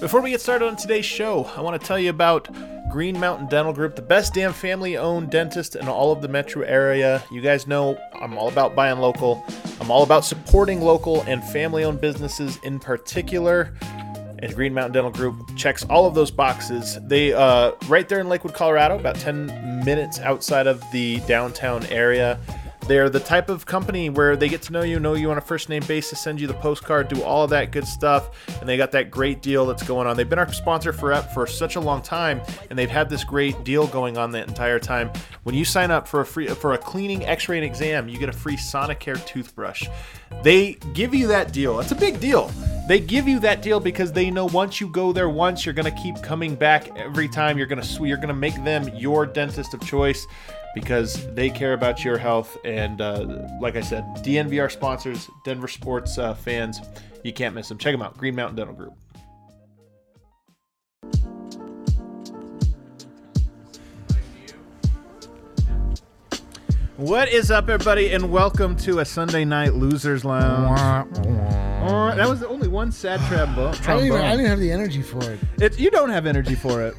[0.00, 2.48] Before we get started on today's show, I want to tell you about
[2.90, 6.62] Green Mountain Dental Group, the best damn family owned dentist in all of the metro
[6.62, 7.22] area.
[7.30, 9.44] You guys know I'm all about buying local,
[9.78, 13.74] I'm all about supporting local and family owned businesses in particular.
[14.38, 16.98] And Green Mountain Dental Group checks all of those boxes.
[17.02, 22.40] They uh, right there in Lakewood, Colorado, about 10 minutes outside of the downtown area.
[22.86, 25.40] They're the type of company where they get to know you, know you on a
[25.40, 28.30] first name basis, send you the postcard, do all of that good stuff,
[28.60, 30.16] and they got that great deal that's going on.
[30.16, 33.62] They've been our sponsor for for such a long time, and they've had this great
[33.64, 35.10] deal going on that entire time.
[35.44, 38.28] When you sign up for a free for a cleaning, X-ray, and exam, you get
[38.28, 39.86] a free Sonicare toothbrush.
[40.42, 41.80] They give you that deal.
[41.80, 42.50] It's a big deal.
[42.88, 45.90] They give you that deal because they know once you go there once, you're gonna
[45.90, 47.56] keep coming back every time.
[47.56, 50.26] You're gonna you're gonna make them your dentist of choice
[50.74, 52.56] because they care about your health.
[52.64, 56.80] And uh, like I said, DNVR sponsors, Denver sports uh, fans,
[57.24, 57.78] you can't miss them.
[57.78, 58.94] Check them out, Green Mountain Dental Group.
[67.00, 70.78] What is up, everybody, and welcome to a Sunday night losers lounge.
[70.78, 73.74] Uh, that was the only one sad trombone.
[73.74, 75.40] I didn't, even, I didn't have the energy for it.
[75.58, 76.94] It, you don't have energy for it.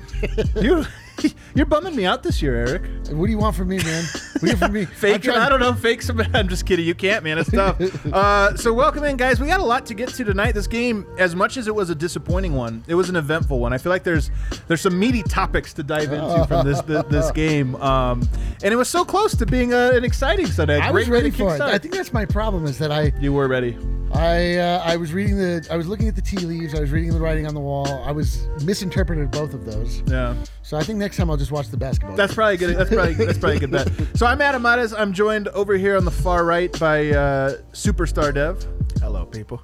[0.56, 0.84] you,
[1.56, 2.82] you're bumming me out this year, Eric.
[3.12, 4.04] What do you want from me, man?
[4.04, 4.86] What do you want from me?
[5.02, 5.74] Fake I don't know.
[5.74, 6.22] Fake some.
[6.34, 6.86] I'm just kidding.
[6.86, 7.38] You can't, man.
[7.38, 7.80] It's tough.
[8.06, 9.40] uh, so welcome in, guys.
[9.40, 10.54] We got a lot to get to tonight.
[10.54, 13.74] This game, as much as it was a disappointing one, it was an eventful one.
[13.74, 14.32] I feel like there's
[14.68, 18.28] there's some meaty topics to dive into from this this, this game, um,
[18.64, 20.80] and it was so close to being a, an exciting Sunday.
[20.80, 21.62] I was ready for it.
[21.62, 23.78] I think that's my problem is that I you were ready.
[24.14, 26.76] I uh, I was reading the I was looking at the tea leaves.
[26.76, 27.88] I was reading the writing on the wall.
[28.06, 30.02] I was misinterpreted both of those.
[30.06, 30.36] Yeah.
[30.64, 32.16] So I think next time I'll just watch the basketball.
[32.18, 32.78] That's probably good.
[32.78, 33.90] That's probably that's probably a good bet.
[34.18, 34.94] So I'm Adam Mares.
[34.94, 38.66] I'm joined over here on the far right by uh, Superstar Dev.
[39.00, 39.62] Hello, people.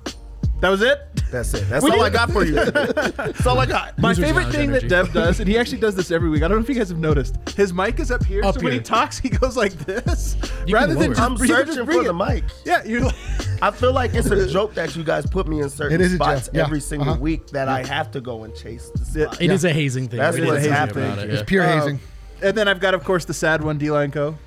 [0.59, 0.99] That was it.
[1.31, 1.69] That's it.
[1.69, 2.53] That's We all I didn't- got for you.
[2.65, 3.97] That's all I got.
[3.99, 4.87] My Losers favorite thing energy.
[4.87, 6.41] that Dev does, and he actually does this every week.
[6.41, 7.35] I don't know if you guys have noticed.
[7.49, 10.35] His mic is up here, Up so when he talks, he goes like this,
[10.65, 12.43] You rather than just I'm you can just searching bring for the mic.
[12.65, 13.15] Yeah, you're like,
[13.61, 16.15] I feel like it's a joke that you guys put me in certain It is
[16.15, 16.63] spots yeah.
[16.63, 17.19] every single Uh-huh.
[17.19, 19.25] week that I have to go and chase the Yeah.
[19.27, 19.41] spot.
[19.41, 20.17] It is a hazing thing.
[20.19, 21.05] That's It is what's happening.
[21.11, 21.99] about it, it's pure Uh, hazing.
[22.41, 24.37] and then I've got, of course, the sad one, D Line Co.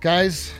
[0.00, 0.52] Guys,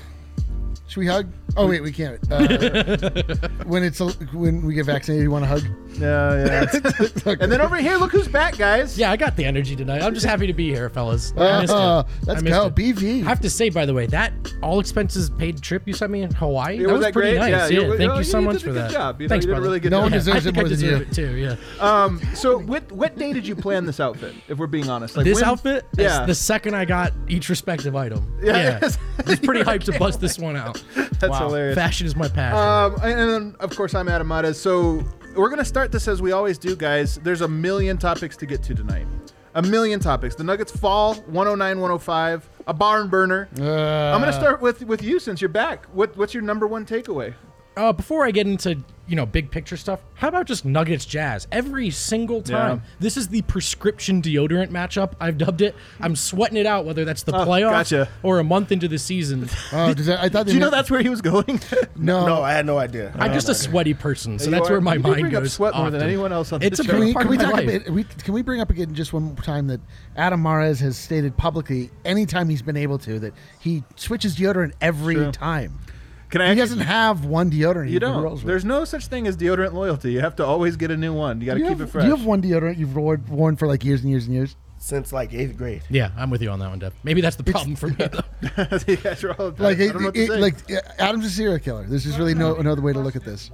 [0.87, 1.31] should we hug?
[1.57, 2.21] Oh wait, we can't.
[2.31, 2.39] Uh,
[3.67, 4.01] when it's
[4.33, 5.63] when we get vaccinated, you want to hug?
[5.99, 6.67] Yeah,
[7.27, 7.37] yeah.
[7.41, 8.99] and then over here, look who's back, guys.
[8.99, 10.03] Yeah, I got the energy tonight.
[10.03, 11.33] I'm just happy to be here, fellas.
[11.37, 12.27] I Uh, it.
[12.27, 12.75] let's I missed go, it.
[12.75, 13.23] BV.
[13.23, 16.23] I have to say, by the way, that all expenses paid trip you sent me
[16.23, 17.51] in Hawaii, that was that pretty great?
[17.51, 17.71] nice.
[17.71, 18.91] Yeah, Yeah, you- thank you- you so much a for good that.
[18.91, 19.21] job.
[19.21, 19.67] You know, Thanks, you did a brother.
[19.69, 20.03] really good No job.
[20.05, 21.06] one I deserves it think I more than deserve you.
[21.06, 21.56] it too.
[21.81, 22.05] Yeah.
[22.05, 24.35] Um, so what what day did you plan this outfit?
[24.49, 26.27] If we're being honest, like this when- outfit, is Yeah.
[26.27, 28.31] the second I got each respective item.
[28.43, 28.99] Yeah, Yeah, yes.
[29.27, 30.83] I was pretty hyped to bust this one out.
[31.21, 31.75] That's hilarious.
[31.75, 32.59] Fashion is my passion.
[32.59, 34.61] Um, and then of course I'm Adam Mares.
[34.61, 35.03] So
[35.37, 37.17] we're gonna start this as we always do, guys.
[37.17, 39.07] There's a million topics to get to tonight.
[39.55, 40.35] A million topics.
[40.35, 42.49] The Nuggets fall 109, 105.
[42.67, 43.49] A barn burner.
[43.59, 43.63] Uh,
[44.13, 45.87] I'm gonna start with with you since you're back.
[45.93, 47.35] What what's your number one takeaway?
[47.76, 51.47] Uh, before I get into you know big picture stuff, how about just Nuggets Jazz?
[51.53, 52.91] Every single time, Yeah.
[53.00, 55.12] this is the prescription deodorant matchup.
[55.20, 55.75] I've dubbed it.
[56.00, 58.09] I'm sweating it out, whether that's the Oh, playoffs gotcha.
[58.22, 59.48] or a month into the season.
[59.72, 61.60] Oh, does that, I thought Do you know that's where he was going?
[61.97, 62.26] no.
[62.26, 63.12] No, I had no idea.
[63.19, 65.53] I'm just a sweaty person, so You that's are- where my mind bring up goes.
[65.53, 66.93] sweat more than anyone else on It's this a show.
[66.93, 67.66] Can we, can we talk a life.
[67.66, 67.91] bit?
[67.93, 69.81] We, can we bring up again just one time that
[70.16, 75.16] Adam Mares has stated publicly, anytime he's been able to, that he switches deodorant every
[75.16, 75.31] True.
[75.32, 75.78] time.
[76.37, 76.55] Can I?
[76.55, 77.91] He actually- doesn't have one deodorant.
[77.91, 78.23] You don't.
[78.23, 78.49] rolls with.
[78.49, 80.13] There's no such thing as deodorant loyalty.
[80.13, 81.41] You have to always get a new one.
[81.41, 82.03] You got to keep have, it fresh.
[82.05, 84.55] Do you have one deodorant you've worn, worn for like years and years and years?
[84.79, 85.83] Since like eighth grade.
[85.88, 86.93] Yeah, I'm with you on that one, Deb.
[87.03, 87.94] Maybe that's the problem for me.
[87.97, 88.21] Though.
[88.87, 90.56] You all- Like, it, don't know what to it- like
[90.99, 91.87] Adam's a serial killer.
[91.88, 93.50] There's just really no another way to look at this.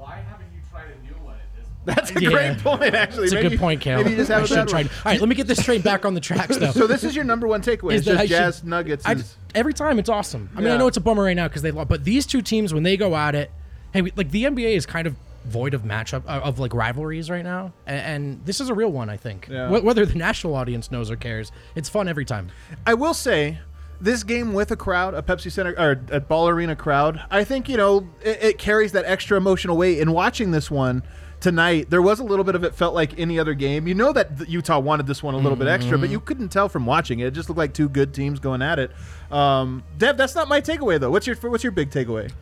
[1.84, 2.31] That's a Yeah.
[2.31, 2.94] great point.
[2.94, 3.99] Actually, It's a good point, Cal.
[3.99, 4.82] Maybe you just have a should try.
[4.82, 6.70] All right, let me get this straight back on the tracks, though.
[6.73, 7.94] So this is your number one takeaway.
[7.94, 9.05] Is just I should- Jazz Nuggets.
[9.05, 10.49] I, is, every time it's awesome.
[10.55, 10.75] I mean, Yeah.
[10.75, 12.82] I know it's a bummer right now because they lost, but these two teams when
[12.84, 13.50] they go at it,
[13.93, 17.29] hey, we, like the NBA is kind of void of matchup uh, of like rivalries
[17.29, 19.11] right now, and, and this is a real one.
[19.11, 19.69] I think Yeah.
[19.69, 22.50] Wh- whether the national audience knows or cares, it's fun every time.
[22.87, 23.58] I will say,
[24.00, 27.69] this game with a crowd, a Pepsi Center or a Ball Arena crowd, I think
[27.69, 29.99] you know it, it carries that extra emotional weight.
[29.99, 31.02] In watching this one,
[31.42, 33.86] tonight, there was a little bit of it felt like any other game.
[33.86, 36.70] You know that Utah wanted this one a little bit extra, but you couldn't tell
[36.70, 37.26] from watching it.
[37.26, 38.90] It just looked like two good teams going at it.
[39.30, 41.10] Um, Dev, that's not my takeaway though.
[41.10, 42.32] What's your what's your big takeaway?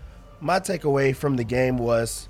[0.41, 2.29] My takeaway from the game was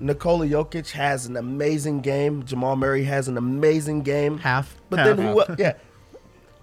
[0.00, 2.44] Nikola Jokic has an amazing game.
[2.44, 4.38] Jamal Murray has an amazing game.
[4.38, 4.76] Half.
[4.90, 5.08] But Half.
[5.08, 5.40] then who?
[5.40, 5.74] el- Yeah.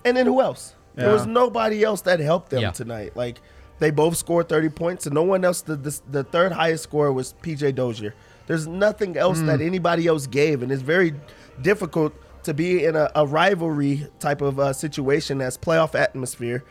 [0.06, 0.76] And then who else?
[0.96, 2.72] There was nobody else that helped them Yeah.
[2.72, 3.16] tonight.
[3.16, 3.40] Like
[3.80, 5.62] they both scored 30 points, and no one else.
[5.62, 8.14] The the, the third highest scorer was PJ Dozier.
[8.48, 9.46] There's nothing else Hmm.
[9.48, 11.14] that anybody else gave, and it's very
[11.62, 16.64] difficult to be in a, a rivalry type of uh, situation that's playoff atmosphere,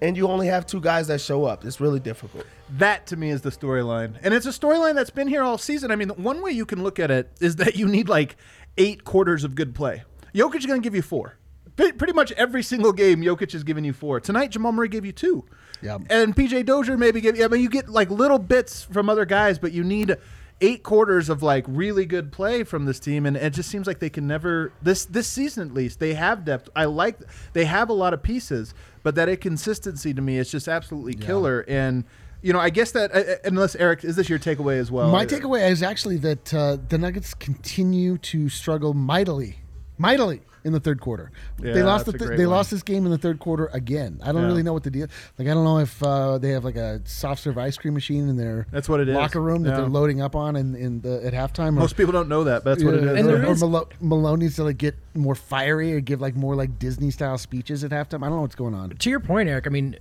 [0.00, 1.64] and you only have two guys that show up.
[1.64, 2.46] It's really difficult.
[2.78, 5.90] That to me is the storyline, and it's a storyline that's been here all season.
[5.90, 8.36] I mean, one way you can look at it is that you need like
[8.78, 10.04] eight quarters of good play.
[10.34, 11.36] Jokic is going to give you four.
[11.76, 14.20] Pre- Pretty much every single game, Jokic has given you four.
[14.20, 15.44] Tonight, Jamal Murray gave you two.
[15.82, 16.02] Yep.
[16.10, 17.36] And PJ Dozier maybe give.
[17.36, 17.44] You.
[17.44, 20.16] I mean, you get like little bits from other guys, but you need
[20.60, 23.98] eight quarters of like really good play from this team, and it just seems like
[23.98, 26.68] they can never this this season at least they have depth.
[26.76, 27.18] I like
[27.52, 31.64] they have a lot of pieces, but that inconsistency to me is just absolutely killer.
[31.68, 32.04] And
[32.42, 35.10] you know, I guess that uh, uh, unless Eric, is this your takeaway as well?
[35.10, 39.58] My takeaway is actually that uh, the Nuggets continue to struggle mightily,
[39.98, 41.30] mightily in the third quarter.
[41.58, 42.56] they Yeah, lost the that's a th- great they one.
[42.56, 44.20] lost this game in the third quarter again.
[44.22, 44.48] I don't Yeah.
[44.48, 45.06] really know what the deal.
[45.38, 48.28] Like I don't know if uh, they have like a soft serve ice cream machine
[48.28, 49.14] in their That's what it is.
[49.14, 49.76] locker room that Yeah.
[49.78, 51.68] they're loading up on in, in the at halftime.
[51.68, 53.10] Or, Most people don't know that, but that's what it is.
[53.18, 56.20] And or, there or is- Malo- Malone needs to like get more fiery or give
[56.20, 58.22] like more like Disney style speeches at halftime.
[58.22, 58.90] I don't know what's going on.
[58.90, 59.96] to your point, Eric, I mean,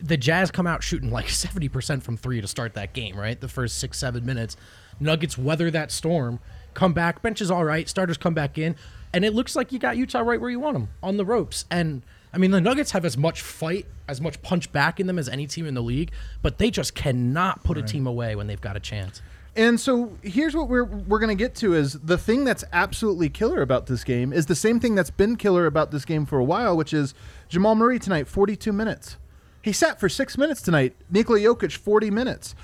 [0.00, 3.40] the Jazz come out shooting like 70% from three to start that game, right?
[3.40, 4.56] The first six, seven minutes.
[5.00, 6.38] Nuggets weather that storm,
[6.74, 8.76] come back, bench is all right, starters come back in,
[9.12, 11.64] and it looks like you got Utah right where you want them, on the ropes.
[11.70, 15.18] And I mean, the Nuggets have as much fight, as much punch back in them
[15.18, 18.46] as any team in the league, but they just cannot put a team away when
[18.46, 19.20] they've got a chance.
[19.54, 23.60] And so here's what we're we're gonna get to is the thing that's absolutely killer
[23.60, 26.44] about this game is the same thing that's been killer about this game for a
[26.44, 27.12] while, which is
[27.50, 29.18] Jamal Murray tonight, 42 minutes.
[29.60, 30.96] He sat for six minutes tonight.
[31.10, 32.54] Nikola Jokic, 40 minutes.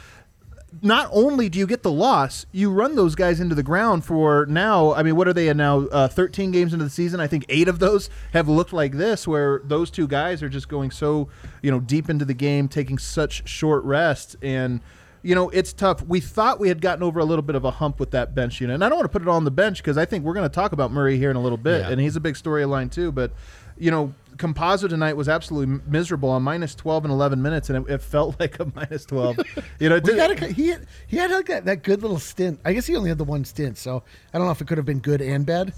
[0.83, 4.45] Not only do you get the loss, you run those guys into the ground for
[4.47, 4.93] now.
[4.95, 5.87] I mean, what are they now?
[5.87, 7.21] Uh, 13 games into the season.
[7.21, 10.69] I think eight of those have looked like this, where those two guys are just
[10.69, 11.29] going so,
[11.63, 14.81] you know, deep into the game, taking such short rest and
[15.21, 16.01] you know, it's tough.
[16.07, 18.61] We thought we had gotten over a little bit of a hump with that bench
[18.61, 18.75] unit.
[18.75, 20.33] And I don't want to put it all on the bench because I think we're
[20.33, 21.89] going to talk about Murray here in a little bit, Yeah.
[21.91, 23.11] and he's a big storyline too.
[23.11, 23.33] But,
[23.77, 27.93] you know, Campazzo tonight was absolutely miserable on minus 12 and 11 minutes, and it,
[27.95, 29.39] it felt like a minus 12.
[29.81, 32.19] you know, it We did- gotta, he had, he had like that, that good little
[32.19, 32.61] stint.
[32.65, 34.03] I guess he only had the one stint, so
[34.33, 35.75] I don't know if it could have been good and bad.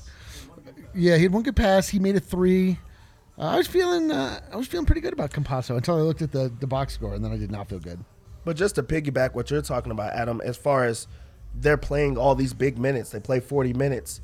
[0.94, 1.88] Yeah, he had one good pass.
[1.88, 2.78] He made a three.
[3.38, 6.20] Uh, I was feeling uh, I was feeling pretty good about Campazzo until I looked
[6.20, 8.04] at the, the box score, and then I did not feel good.
[8.44, 11.06] But just to piggyback what you're talking about, Adam, as far as
[11.54, 14.20] they're playing all these big minutes, they play 40 minutes.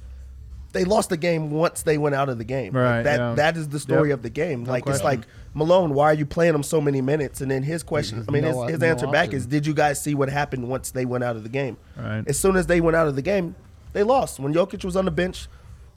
[0.76, 2.72] They lost the game once they went out of the game.
[2.74, 3.34] Like, Right, that yeah.
[3.34, 4.18] that is the story Yep.
[4.18, 4.64] of the game.
[4.64, 5.20] like it's like
[5.54, 7.40] Malone, why are you playing them so many minutes?
[7.40, 9.72] And then his question, I mean, no- his, his no answer back is, did you
[9.74, 11.78] guys see what happened once they went out of the game?
[11.96, 12.22] Right.
[12.26, 13.54] As soon as they went out of the game,
[13.94, 14.38] they lost.
[14.38, 15.48] When Jokic was on the bench,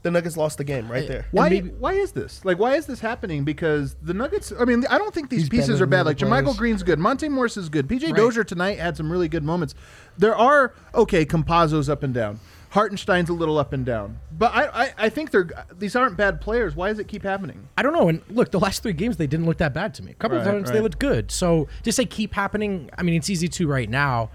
[0.02, 1.26] the Nuggets lost the game right there.
[1.30, 1.50] Why?
[1.50, 2.42] maybe- why is this?
[2.42, 3.44] Like, why is this happening?
[3.44, 4.50] Because the Nuggets.
[4.58, 6.06] I mean, I don't think these pieces are bad.
[6.06, 6.56] Like, other JaMychal.
[6.56, 6.98] Green's good.
[6.98, 7.86] Monte Morris is good.
[7.86, 8.16] PJ Right.
[8.16, 9.74] Dozier tonight had some really good moments.
[10.16, 11.26] There are okay.
[11.26, 12.40] Campazzo's up and down.
[12.70, 14.18] Hartenstein's a little up and down.
[14.30, 16.74] But I, I, I think they're these aren't bad players.
[16.76, 17.68] Why does it keep happening?
[17.76, 18.08] I don't know.
[18.08, 20.12] And look, the last three games they didn't look that bad to me.
[20.12, 20.82] A couple of Right, times they right.
[20.84, 21.30] looked good.
[21.30, 24.30] So to say keep happening, I mean it's easy to right now.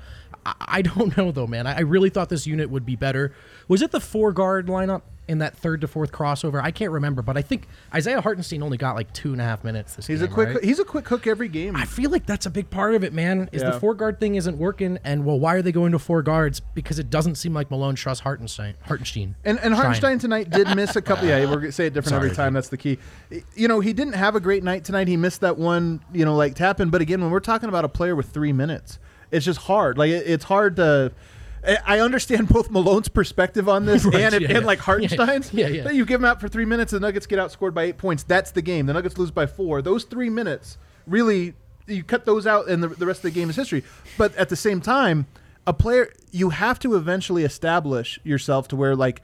[0.46, 1.65] I, I don't know though, man.
[1.65, 3.34] I, I really thought this unit would be better.
[3.68, 6.62] Was it the four guard lineup in that third to fourth crossover?
[6.62, 9.63] I can't remember, but I think Isaiah Hartenstein only got like two and a half
[9.63, 10.29] minutes this He's game.
[10.29, 10.48] a quick.
[10.50, 10.63] right?
[10.63, 11.75] He's a quick hook every game.
[11.75, 13.50] I feel like that's a big part of it, man.
[13.51, 13.72] Is Yeah.
[13.72, 16.60] the four guard thing isn't working, and well, why are they going to four guards?
[16.60, 18.75] Because it doesn't seem like Malone trusts Hartenstein.
[18.84, 19.36] Hartenstein.
[19.44, 21.27] And and Hartenstein tonight did miss a couple.
[21.27, 22.53] Yeah, we're gonna say it different every time.
[22.53, 23.00] That's the key.
[23.55, 25.08] You know, he didn't have a great night tonight.
[25.08, 26.01] He missed that one.
[26.13, 26.89] You know, like tap in.
[26.89, 29.00] But again, when we're talking about a player with three minutes,
[29.32, 29.98] it's just hard.
[29.98, 31.12] Like it, it's hard to.
[31.86, 34.65] I- understand both Malone's perspective on this Right, and, yeah, and yeah.
[34.65, 35.53] like Hartenstein's.
[35.53, 35.84] Yeah, yeah.
[35.84, 38.24] That you give them out for three minutes, the Nuggets get outscored by eight points.
[38.24, 38.86] That's the game.
[38.86, 39.81] The Nuggets lose by four.
[39.81, 41.53] Those three minutes really,
[41.88, 43.84] you cut those out, and the, the rest of the game is history.
[44.17, 45.27] But at the same time,
[45.67, 49.22] a player you have to eventually establish yourself to where like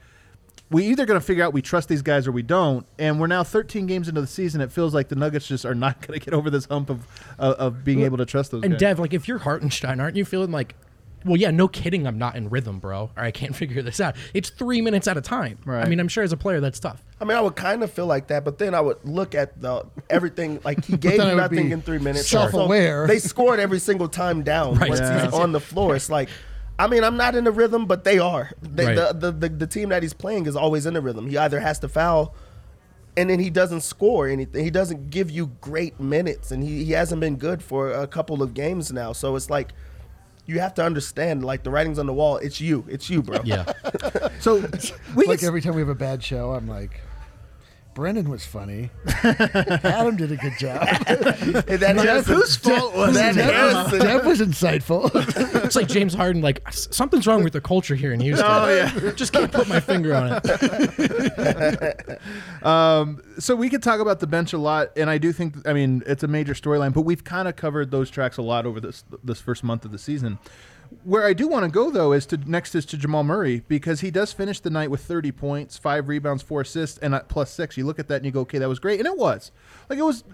[0.72, 2.86] we either going to figure out we trust these guys or we don't.
[2.98, 4.60] And we're now 13 games into the season.
[4.62, 7.06] It feels like the Nuggets just are not going to get over this hump of
[7.38, 8.66] of, of being able to trust those guys.
[8.66, 8.80] And guys.
[8.80, 10.74] Dev, like if you're Hartenstein, aren't you feeling like,
[11.24, 14.16] well, yeah, no kidding, I'm not in rhythm, bro, or I can't figure this out.
[14.34, 15.58] It's three minutes at a time.
[15.64, 15.84] Right.
[15.84, 17.02] I mean, I'm sure as a player that's tough.
[17.20, 19.60] I mean, I would kind of feel like that, but then I would look at
[19.60, 22.28] the everything like he gave then I you nothing in three minutes.
[22.28, 23.06] self-aware.
[23.06, 24.88] So they scored every single time down Right.
[24.88, 25.24] once Yeah.
[25.24, 25.94] he's on the floor.
[25.96, 26.28] It's like
[26.78, 28.50] I mean, I'm not in the rhythm, but they are.
[28.62, 28.96] They, Right.
[28.96, 31.28] the, the, the the team that he's playing is always in the rhythm.
[31.28, 32.34] He either has to foul,
[33.16, 34.64] and then he doesn't score anything.
[34.64, 38.42] He doesn't give you great minutes, and he, he hasn't been good for a couple
[38.42, 39.12] of games now.
[39.12, 39.68] So it's like
[40.46, 42.36] you have to understand, like the writing's on the wall.
[42.38, 42.84] It's you.
[42.88, 43.40] It's you, bro.
[43.44, 43.64] Yeah.
[44.40, 44.56] So
[45.14, 47.00] we like every time we have a bad show, I'm like,
[47.94, 48.88] Brendan was funny.
[49.24, 50.80] Adam did a good job.
[51.06, 53.44] And that Harrison- whose fault was that it?
[53.44, 55.10] Harrison- Jeff was insightful.
[55.64, 58.46] It's like James Harden, like something's wrong with the culture here in Houston.
[58.48, 59.10] Oh, yeah.
[59.12, 62.20] just can't put my finger on it.
[62.62, 65.72] Um, so we could talk about the bench a lot, and I do think I
[65.72, 68.80] mean it's a major storyline, but we've kind of covered those tracks a lot over
[68.80, 70.38] this this first month of the season.
[71.04, 74.00] Where I do want to go though is to next is to Jamal Murray because
[74.00, 77.50] he does finish the night with 30 points, five rebounds, four assists, and at plus
[77.50, 77.76] six.
[77.76, 79.52] You look at that and you go, okay, that was great, and it was
[79.88, 80.24] like it was.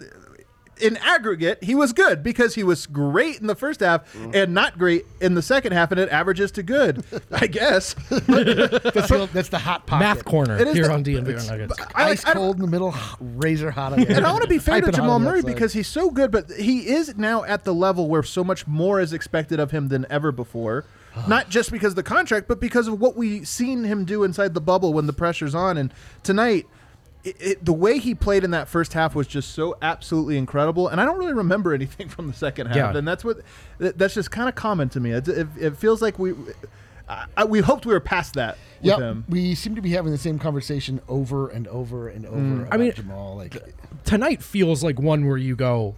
[0.79, 4.31] In aggregate, he was good because he was great in the first half mm-hmm.
[4.33, 7.93] and not great in the second half, and it averages to good, I guess.
[8.09, 8.19] that's,
[9.09, 10.03] the, that's the hot pocket.
[10.03, 11.79] Math corner It is here the- on DNVR Nuggets.
[11.79, 13.93] I like- Ice I don't- cold in the middle, razor hot.
[13.93, 16.31] On the And I want to be fair to Jamal Murray because he's so good,
[16.31, 19.89] but he is now at the level where so much more is expected of him
[19.89, 20.85] than ever before.
[21.27, 24.53] Not just because of the contract, but because of what we seen him do inside
[24.53, 25.77] the bubble when the pressure's on.
[25.77, 25.93] And
[26.23, 26.65] tonight,
[27.23, 30.87] it, it, the way he played in that first half was just so absolutely incredible.
[30.87, 32.75] And I don't really remember anything from the second half.
[32.75, 32.97] Yeah.
[32.97, 33.39] And that's what
[33.79, 35.11] that- that's just kind of common to me.
[35.11, 36.33] It, it, it feels like we.
[37.09, 39.25] I, I- we hoped we were past that with Yep, him.
[39.27, 42.37] we seem to be having the same conversation over and over and over.
[42.37, 42.61] Mm.
[42.67, 43.57] About I mean, Jamal, like
[44.05, 45.95] Tonight feels like one where you go.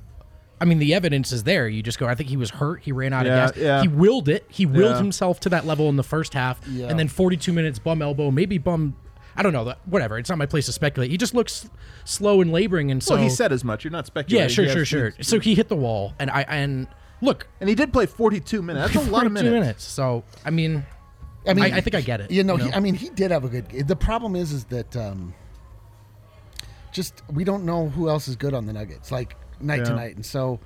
[0.59, 1.67] I mean, the evidence is there.
[1.67, 2.05] You just go.
[2.07, 2.81] I think he was hurt.
[2.83, 3.61] He ran out Yeah, of gas.
[3.63, 3.81] yeah.
[3.81, 4.45] He willed it.
[4.47, 4.97] He willed Yeah.
[4.97, 6.85] himself to that level in the first half, Yeah.
[6.87, 8.95] and then 42 minutes bum elbow, maybe bum.
[9.35, 9.73] I don't know.
[9.85, 10.17] Whatever.
[10.17, 11.09] It's not my place to speculate.
[11.11, 11.69] He just looks
[12.05, 13.83] slow and laboring, and so well, he said as much.
[13.83, 14.43] You're not speculating.
[14.49, 15.13] yeah, sure, sure, sure.
[15.21, 16.87] So he hit the wall, and I and
[17.21, 18.93] look, And he did play 42 minutes.
[18.93, 19.83] That's a lot of 42 minutes.
[19.83, 20.85] So I mean,
[21.47, 22.73] I mean, I- I think I get it, You know, you He.
[22.73, 23.69] I mean, he did have a good.
[23.87, 25.33] The problem is, is that um,
[26.91, 30.15] just we don't know who else is good on the Nuggets, like night to night,
[30.15, 30.59] and so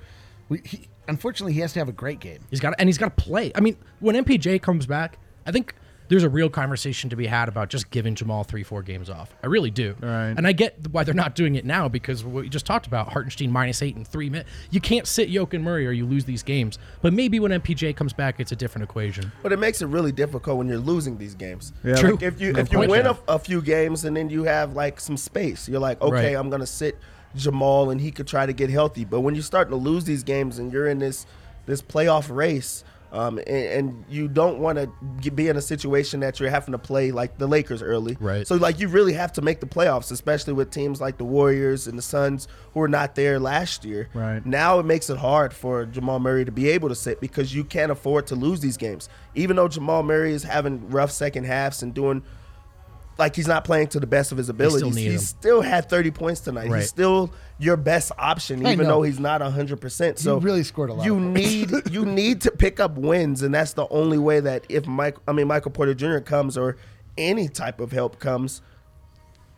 [0.48, 0.60] we.
[0.64, 2.40] He, unfortunately, he has to have a great game.
[2.50, 3.52] He's got and he's got to play.
[3.54, 5.74] I mean, when MPJ comes back, I think
[6.08, 9.34] there's a real conversation to be had about just giving Jamal three, four games off.
[9.42, 9.94] I really do.
[10.00, 10.34] Right.
[10.36, 13.12] And I get why they're not doing it now because what we just talked about,
[13.12, 14.50] Hartenstein minus eight in three minutes.
[14.70, 16.78] You can't sit Yoke and Murray or you lose these games.
[17.02, 19.32] But maybe when MPJ comes back, it's a different equation.
[19.42, 21.72] But it makes it really difficult when you're losing these games.
[21.82, 21.96] Yeah.
[21.96, 22.12] True.
[22.12, 24.44] Like if you Good if you point, win a, a few games and then you
[24.44, 26.36] have like some space, you're like, okay, Right.
[26.36, 26.98] I'm gonna sit
[27.34, 29.04] Jamal and he could try to get healthy.
[29.04, 31.26] But when you're starting to lose these games and you're in this
[31.66, 36.40] this playoff race, um, and, and you don't want to be in a situation that
[36.40, 38.46] you're having to play like the Lakers early, Right.
[38.46, 41.86] So like you really have to make the playoffs, especially with teams like the Warriors
[41.86, 44.08] and the Suns who were not there last year.
[44.14, 44.44] Right.
[44.44, 47.64] Now it makes it hard for Jamal Murray to be able to sit because you
[47.64, 49.08] can't afford to lose these games.
[49.34, 52.22] Even though Jamal Murray is having rough second halves and doing
[53.18, 55.18] like he's not playing to the best of his abilities, need he him.
[55.18, 56.68] still had 30 points tonight.
[56.68, 56.80] Right.
[56.80, 58.96] He's still your best option, I even know.
[58.96, 60.18] though he's not 100%.
[60.18, 63.72] So really scored a lot You need you need to pick up wins, and that's
[63.72, 66.18] the only way that if Mike, I mean Michael Porter Jr.
[66.18, 66.76] comes or
[67.16, 68.60] any type of help comes,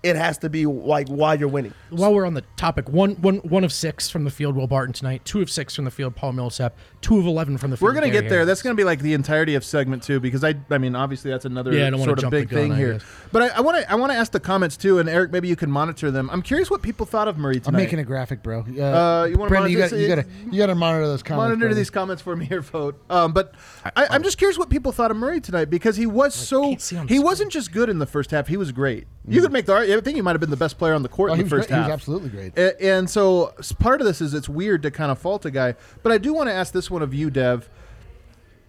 [0.02, 1.74] it has to be like while you're winning.
[1.90, 4.92] While we're on the topic, one, one, one of six from the field, Will Barton
[4.92, 5.24] tonight.
[5.24, 6.76] Two of six from the field, Paul Millsap.
[7.00, 7.88] Two of 11 from the field.
[7.88, 8.38] We're gonna Gary get there.
[8.38, 8.46] Harris.
[8.46, 11.44] That's gonna be like the entirety of segment two because I, I mean, obviously that's
[11.44, 12.92] another Yeah, I don't wanna sort of big gun, thing here.
[12.94, 13.04] guess.
[13.32, 15.56] But I want to, I want to ask the comments too, and Eric, maybe you
[15.56, 16.28] can monitor them.
[16.32, 17.68] I'm curious what people thought of Murray tonight.
[17.78, 18.60] I'm making a graphic, bro.
[18.78, 21.22] Uh, Uh, you wanna you monitor got you got to you got to monitor those
[21.22, 21.42] comments.
[21.44, 21.74] Monitor brother.
[21.74, 23.00] these comments for me here, vote.
[23.10, 23.54] Um, but
[23.96, 26.80] I, I'm just curious what people thought of Murray tonight because he was so can't
[26.80, 27.24] see on the he screen.
[27.24, 29.06] wasn't just good in the first half; he was great.
[29.26, 29.87] You could make the argument.
[29.88, 31.44] I think he might have been the best player on the court Oh, in he
[31.44, 31.76] the first great.
[31.78, 32.56] He was absolutely great.
[32.58, 35.74] A- And so part of this is it's weird to kind of fault a guy,
[36.02, 37.68] but I do want to ask this one of you, Dev.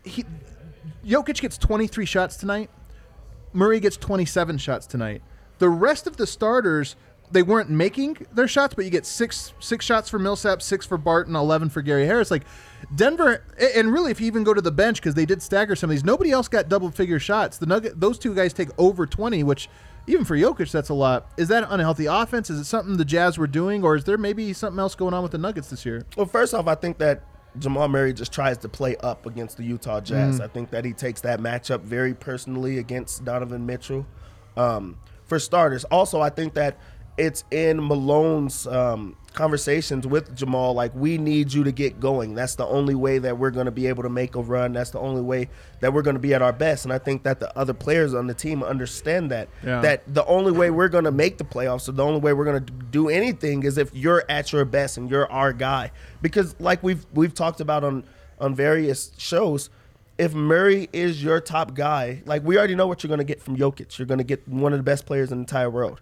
[0.04, 0.26] He,
[1.06, 2.70] Jokic gets 23 shots tonight.
[3.54, 5.22] Murray gets 27 shots tonight.
[5.58, 6.96] The rest of the starters,
[7.32, 10.98] they weren't making their shots, but you get six six shots for Millsap, six for
[10.98, 12.32] Barton, 11 for Gary Harris.
[12.32, 12.44] Like
[12.96, 13.44] Denver,
[13.76, 15.92] and really, if you even go to the bench, because they did stagger some of
[15.96, 17.58] these, nobody else got double figure shots.
[17.58, 19.68] The Nugget, those two guys take over 20, which
[20.10, 21.32] even for Jokic, that's a lot.
[21.38, 22.50] Is that an unhealthy offense?
[22.50, 25.22] Is it something the Jazz were doing, or is there maybe something else going on
[25.22, 26.04] with the Nuggets this year?
[26.18, 27.24] Well, first off, I think that
[27.60, 30.42] Jamal Murray just tries to play up against the Utah Jazz.
[30.42, 34.06] I think that he takes that matchup very personally against Donovan Mitchell.
[34.58, 36.78] Um, for starters, also I think that
[37.18, 40.74] it's in Malone's um, conversations with Jamal.
[40.74, 42.34] Like we need you to get going.
[42.34, 44.74] That's the only way that we're going to be able to make a run.
[44.74, 46.86] That's the only way that we're going to be at our best.
[46.86, 49.50] And I think that the other players on the team understand that.
[49.64, 49.82] Yeah.
[49.82, 52.46] That the only way we're going to make the playoffs, or the only way we're
[52.46, 55.92] going to do anything, is if you're at your best and you're our guy.
[56.22, 58.04] Because like we've we've talked about on
[58.40, 59.70] on various shows,
[60.18, 63.42] if Murray is your top guy, like we already know what you're going to get
[63.42, 63.98] from Jokic.
[63.98, 66.02] You're going to get one of the best players in the entire world.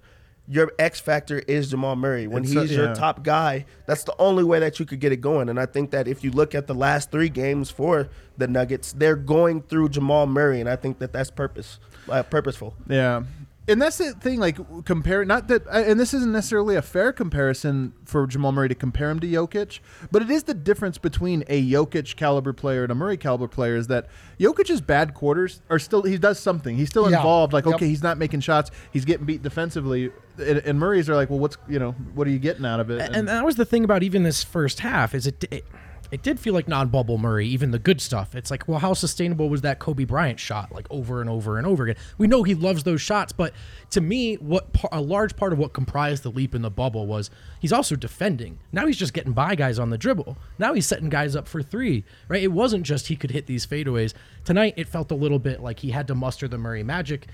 [0.50, 2.26] Your X factor is Jamal Murray.
[2.26, 2.94] When And he's so- your yeah.
[2.94, 5.50] top guy, that's the only way that you could get it going.
[5.50, 8.94] And I think that if you look at the last three games for the Nuggets,
[8.94, 12.76] they're going through Jamal Murray, and I think that that's purpose, uh, purposeful.
[12.88, 13.24] Yeah.
[13.70, 17.12] And that's the thing, like compare not that, uh, and this isn't necessarily a fair
[17.12, 21.44] comparison for Jamal Murray to compare him to Jokic, but it is the difference between
[21.50, 24.08] a Jokic caliber player and a Murray caliber player is that
[24.40, 27.18] Jokic's bad quarters are still he does something, he's still Yeah.
[27.18, 27.52] involved.
[27.52, 27.76] Like Yep.
[27.76, 31.40] okay, he's not making shots, he's getting beat defensively, and, and Murray's are like, well,
[31.40, 33.02] what's you know, what are you getting out of it?
[33.14, 35.66] and that was the thing about even this first half is it it,
[36.12, 38.34] it did feel like non-bubble Murray, even the good stuff.
[38.36, 41.68] It's like, well, how sustainable was that Kobe Bryant shot, like over and over and
[41.68, 42.02] over again?
[42.18, 43.54] We know he loves those shots, but
[43.90, 47.08] to me, what par- a large part of what comprised the leap in the bubble
[47.08, 47.30] was
[47.60, 48.60] he's also defending.
[48.72, 50.38] Now he's just getting by guys on the dribble.
[50.58, 52.42] Now he's setting guys up for three, right?
[52.44, 54.14] It wasn't just he could hit these fadeaways.
[54.46, 57.28] Tonight, it felt a little bit like he had to muster the Murray magic.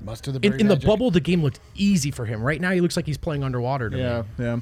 [0.00, 2.42] Muster the In, in the bubble, the game looked easy for him.
[2.42, 3.90] Right now, he looks like he's playing underwater.
[3.90, 4.02] To me.
[4.02, 4.44] yeah, me.
[4.44, 4.60] yeah.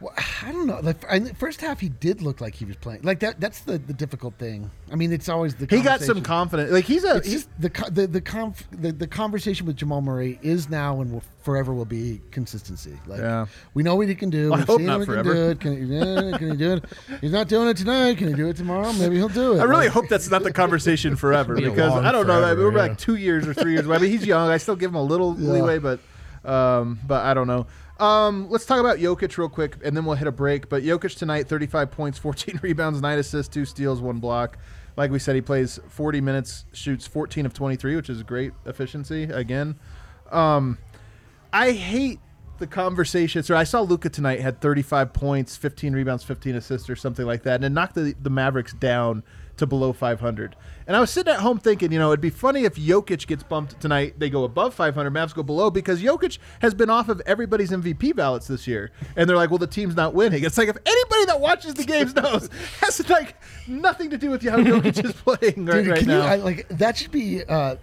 [0.00, 0.80] Well, I don't know.
[0.82, 3.02] Like I, the first half, he did look like he was playing.
[3.02, 3.40] Like that.
[3.40, 4.70] That's the, the difficult thing.
[4.92, 6.70] I mean, it's always the He got some confidence.
[6.72, 10.38] Like he's a It's he's, the the the, conf, the the conversation with Jamal Murray
[10.42, 12.98] is now and will forever will be consistency.
[13.06, 13.46] Like Yeah.
[13.72, 14.52] we know what he can do.
[14.52, 15.22] I We've hope seen not forever.
[15.22, 15.60] Can do it.
[15.60, 16.84] Can, he, can he do it?
[17.20, 18.18] He's not doing it tonight.
[18.18, 18.92] Can he do it tomorrow?
[18.94, 19.60] Maybe he'll do it.
[19.60, 22.40] I really Like, hope that's not the conversation forever Be because I don't know.
[22.40, 22.82] forever, we're yeah.
[22.88, 23.88] like two years or three years.
[23.88, 24.50] I mean, he's young.
[24.50, 25.50] I still give him a little Yeah.
[25.52, 26.00] leeway, but
[26.44, 27.66] um, but I don't know.
[28.00, 30.68] Um, let's talk about Jokic real quick, and then we'll hit a break.
[30.68, 34.58] But Jokic tonight, 35 points, 14 rebounds, nine assists, two steals, one block.
[34.96, 39.24] Like we said, he plays 40 minutes, shoots 14 of 23, which is great efficiency
[39.24, 39.76] again.
[40.30, 40.78] Um,
[41.52, 42.20] I hate
[42.58, 43.42] the conversation.
[43.42, 47.42] So I saw Luka tonight had 35 points, 15 rebounds, 15 assists, or something like
[47.44, 49.22] that, and it knocked the, the Mavericks down
[49.56, 50.56] to below 500.
[50.86, 53.42] And I was sitting at home thinking, you know, it'd be funny if Jokic gets
[53.42, 54.14] bumped tonight.
[54.18, 58.14] They go above 500, Mavs go below because Jokic has been off of everybody's MVP
[58.16, 58.90] ballots this year.
[59.16, 60.44] And they're like, well, the team's not winning.
[60.44, 62.50] It's like if anybody that watches the games knows,
[62.80, 66.16] has like nothing to do with how Jokic is playing right, Dude, right can now.
[66.24, 67.76] you I, like that should be uh,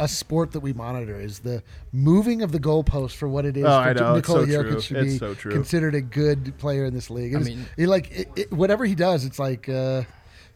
[0.00, 3.64] a sport that we monitor is the moving of the goalpost for what it is
[3.64, 4.14] Oh, for I know.
[4.16, 4.80] Nikola so Jokic true.
[4.80, 7.34] should It's be so considered a good player in this league.
[7.34, 10.02] It's, mean- it, like it, it, whatever he does, it's like uh,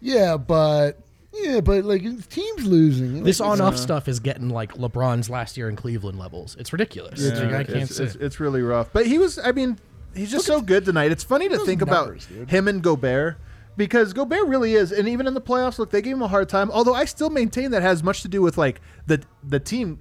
[0.02, 0.98] yeah, but
[1.32, 3.22] yeah, but like the team's losing.
[3.24, 6.56] This Like, on it's- off stuff is getting like LeBron's last year in Cleveland levels.
[6.58, 7.20] It's ridiculous.
[7.22, 8.04] Yeah, Like, I it's, can't it's, say.
[8.04, 8.92] it's, it's really rough.
[8.92, 9.78] But he was, I mean,
[10.14, 11.10] he's just so good tonight.
[11.12, 12.50] It's funny to think numbers, about dude.
[12.50, 13.38] him and Gobert
[13.76, 16.48] because Gobert really is, and even in the playoffs, look, they gave him a hard
[16.50, 16.70] time.
[16.70, 20.00] Although I still maintain that has much to do with like the the team,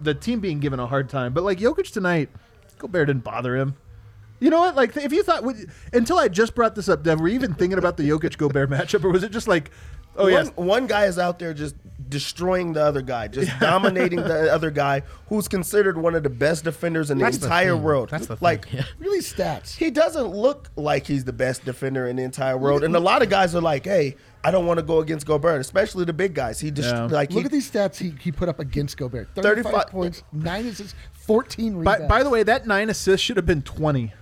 [0.00, 1.34] the team being given a hard time.
[1.34, 2.30] But like Jokic tonight,
[2.78, 3.74] Gobert didn't bother him.
[4.40, 4.76] You know what?
[4.76, 5.44] Like, if you thought
[5.92, 8.68] until I just brought this up, Dev, were you even thinking about the Jokic Gobert
[8.70, 9.70] matchup, or was it just like,
[10.16, 11.74] oh one, yes, one guy is out there just
[12.08, 16.64] destroying the other guy, just dominating the other guy, who's considered one of the best
[16.64, 17.82] defenders in That's the the entire thing.
[17.82, 18.10] world.
[18.10, 18.44] That's the thing.
[18.44, 18.66] like.
[18.72, 18.82] Yeah.
[18.98, 19.74] really stats.
[19.76, 23.22] He doesn't look like he's the best defender in the entire world, and a lot
[23.22, 26.34] of guys are like, "Hey, I don't want to go against Gobert, especially the big
[26.34, 27.04] guys." He just Yeah.
[27.06, 30.22] like Look he, at these stats he, he put up against Gobert: thirty-five 35 points,
[30.32, 32.08] nine assists, fourteen by, rebounds.
[32.10, 34.12] by the way, that nine assists should have been twenty.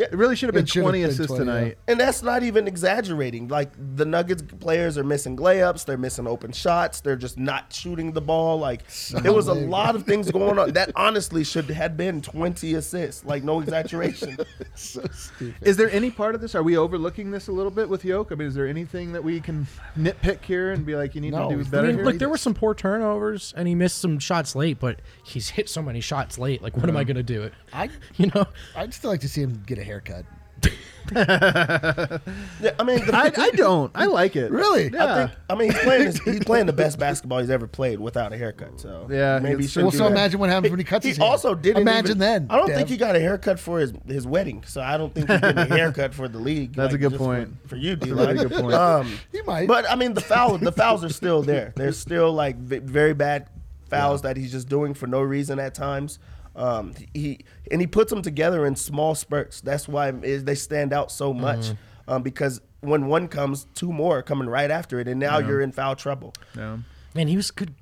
[0.00, 0.06] Yeah.
[0.06, 1.58] it really should have been should have twenty been assists 20, yeah.
[1.58, 1.78] tonight.
[1.88, 3.48] And that's not even exaggerating.
[3.48, 8.12] Like the Nuggets players are missing layups, they're missing open shots, they're just not shooting
[8.12, 8.58] the ball.
[8.58, 8.82] Like
[9.22, 10.70] there was a lot of things going on.
[10.80, 13.24] That honestly should have been 20 assists.
[13.24, 14.38] Like no exaggeration.
[14.74, 15.56] so stupid.
[15.60, 16.54] Is there any part of this?
[16.54, 18.30] Are we overlooking this a little bit with Yoke?
[18.30, 19.66] I mean, is there anything that we can
[19.98, 22.04] nitpick here and be like, you need No, to do better I mean, here?
[22.04, 25.68] look, there were some poor turnovers, and he missed some shots late, but he's hit
[25.68, 26.62] so many shots late.
[26.62, 27.04] Like, what am I uh-huh.
[27.04, 27.42] going to do?
[27.42, 30.24] It, I you know, I'd still like to see him get a haircut.
[31.12, 33.90] Yeah, I mean, the, I, I don't.
[33.96, 34.52] I like it.
[34.52, 34.90] Really?
[34.92, 35.04] Yeah.
[35.04, 37.98] I think I mean he's playing his, he's playing the best basketball he's ever played
[37.98, 38.78] without a haircut.
[38.80, 39.82] So Yeah, maybe he should.
[39.82, 40.10] Well, so that.
[40.12, 41.26] imagine what happens when he cuts He his hair.
[41.26, 42.46] also didn't Imagine even- then.
[42.50, 42.76] I don't Dev.
[42.76, 45.58] think he got a haircut for his his wedding, so I don't think he's getting
[45.58, 46.74] a haircut for the league.
[46.74, 47.56] That's a good just for- point.
[47.68, 48.10] for, you, D.
[48.10, 48.74] That's a really good point.
[48.74, 49.66] Um, He might.
[49.66, 51.72] but I mean the foul the fouls are still there.
[51.76, 53.48] There's still like v- very bad
[53.88, 56.20] fouls that he's just doing for no reason at times.
[56.60, 59.60] Um, he and he puts them together in small spurts.
[59.62, 62.10] That's why they stand out so much Mm-hmm.
[62.12, 65.60] um, because when one comes, two more are coming right after it, and now you're
[65.62, 66.34] in foul trouble.
[66.56, 66.78] Yeah.
[67.14, 67.74] man, he was good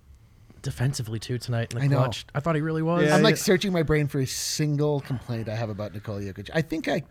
[0.62, 1.98] defensively too tonight in the I know.
[1.98, 2.26] clutch.
[2.34, 3.04] I thought he really was.
[3.06, 3.42] Yeah, I'm like yeah.
[3.42, 6.50] searching my brain for a single complaint I have about Nikola Jokic.
[6.54, 7.02] I think I,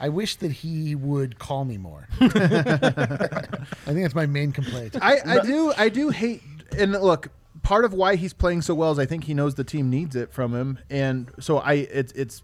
[0.00, 2.06] I wish that he would call me more.
[2.20, 3.46] I
[3.86, 4.96] think that's my main complaint.
[5.00, 5.72] I, I do.
[5.76, 6.42] I do hate.
[6.78, 7.28] And look,
[7.62, 10.16] part of why he's playing so well is I think he knows the team needs
[10.16, 11.74] it from him, and so I.
[11.74, 12.42] It's it's.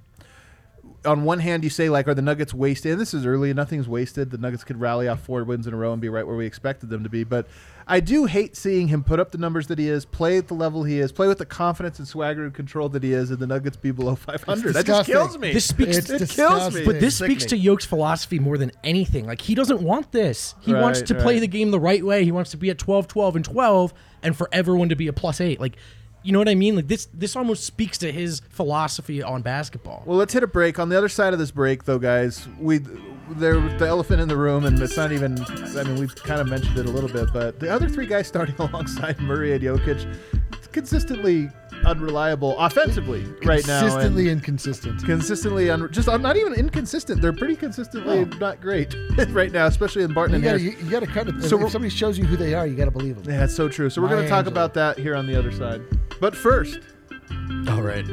[1.05, 2.93] On one hand, you say like, are the Nuggets wasted?
[2.93, 3.53] And this is early.
[3.55, 4.31] Nothing's wasted.
[4.31, 6.47] The Nuggets could rally off four wins in a row and be right where we
[6.47, 7.25] expected them to be.
[7.25, 7.47] But
[7.87, 10.55] I do hate seeing him put up the numbers that he is, play at the
[10.55, 13.39] level he is, play with the confidence and swagger and control that he is, and
[13.39, 14.75] the Nuggets be below 500.
[14.75, 15.53] That just kills me.
[15.53, 16.85] This speaks It's it kills me.
[16.85, 17.65] But this speaks to Sickening.
[17.65, 19.27] Yoke's philosophy more than anything.
[19.27, 20.55] Like he doesn't want this.
[20.61, 22.25] He wants Right, to play the game the right way.
[22.25, 25.13] He wants to be at 12, 12, and 12 and for everyone to be a
[25.13, 25.61] plus 8.
[25.61, 25.77] Like
[26.29, 26.77] you know what I mean?
[26.77, 30.03] Like this this almost speaks to his philosophy on basketball.
[30.05, 30.79] Well, let's hit a break.
[30.79, 32.81] On the other side of this break, though, guys, we
[33.31, 35.43] there the elephant in the room, and it's not even.
[35.75, 38.27] I mean, we've kind of mentioned it a little bit, but the other three guys
[38.27, 40.19] starting alongside Murray and Jokic,
[40.71, 41.49] consistently
[41.87, 43.81] unreliable offensively right now.
[43.81, 45.05] Consistently inconsistent.
[45.05, 47.21] consistently un- just uh, not even inconsistent.
[47.23, 48.95] They're pretty consistently not great
[49.31, 50.79] right now, especially in Barton You and gotta, Harris.
[50.81, 51.43] you, you gotta kind of.
[51.43, 53.33] So So if somebody shows you who they are, you gotta believe them.
[53.33, 53.91] Yeah, that's so true.
[53.91, 55.81] So we're going to talk about that here on the other side.
[56.21, 56.81] But first,
[57.69, 58.07] All right.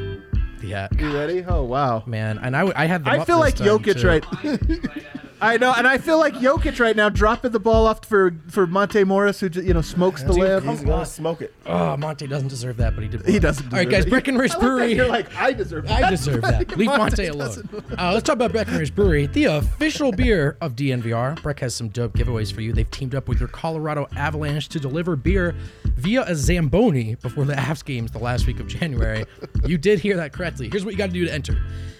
[0.62, 0.88] Yeah.
[0.98, 1.44] you ready?
[1.46, 2.02] Oh wow.
[2.06, 4.08] Man, and I, I had them I up feel like this time, Jokic too.
[4.08, 5.20] right.
[5.40, 8.66] I know, and I feel like Jokic right now dropping the ball off for for
[8.66, 10.32] Monte Morris, who ju- you know smokes the
[10.64, 11.52] He's gonna smoke it.
[11.66, 13.24] Oh, Monte doesn't deserve that, but he did.
[13.26, 13.66] He doesn't.
[13.66, 14.10] All right, deserve guys, it.
[14.10, 14.92] Breckenridge I like that Brewery.
[14.94, 15.90] You're like I deserve.
[15.90, 16.10] I that.
[16.10, 16.76] deserve that.
[16.76, 17.68] Leave Monte alone.
[17.98, 21.40] Uh, let's talk about Breckenridge Brewery, the official beer of DNVR.
[21.42, 22.72] Breck has some dope giveaways for you.
[22.72, 25.54] They've teamed up with your Colorado Avalanche to deliver beer
[25.96, 29.24] via a Zamboni before the Avs games the last week of January.
[29.66, 30.68] you did hear that correctly.
[30.70, 31.58] Here's what you got to do to enter.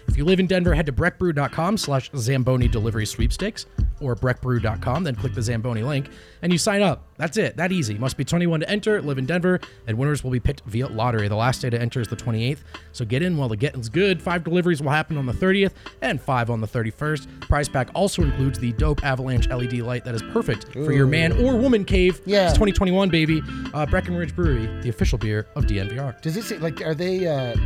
[0.09, 3.67] If you live in Denver, head to breckbrew.com slash Zamboni delivery sweepstakes
[4.01, 6.11] or breckbrew.com, then click the Zamboni link
[6.43, 7.05] and you sign up.
[7.17, 7.57] That's it.
[7.57, 7.95] That easy.
[7.95, 11.29] Must be 21 to enter, live in Denver, and winners will be picked via lottery.
[11.29, 12.59] The last day to enter is the 28th,
[12.93, 14.21] so get in while the getting's good.
[14.21, 17.41] Five deliveries will happen on the 30th and five on the 31st.
[17.43, 21.33] Prize pack also includes the dope Avalanche LED light that is perfect for your man
[21.45, 22.21] or woman cave.
[22.27, 22.45] Yeah.
[22.45, 23.43] It's 2021, baby.
[23.73, 26.21] Uh, Breckenridge Brewery, the official beer of DNVR.
[26.21, 27.57] Does it say like are they uh,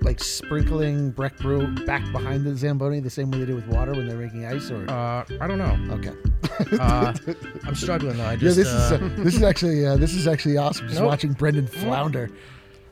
[0.00, 3.92] like sprinkling Breck Brew back behind the Zamboni the same way they do with water
[3.92, 4.70] when they're making ice?
[4.70, 5.78] Or Uh, I don't know.
[5.94, 6.12] okay,
[6.80, 7.12] Uh,
[7.64, 8.24] I'm struggling though.
[8.24, 10.86] I yeah, just this uh, is uh, this is actually uh, this is actually awesome.
[10.88, 11.08] Just Nope.
[11.08, 12.30] watching Brendan flounder.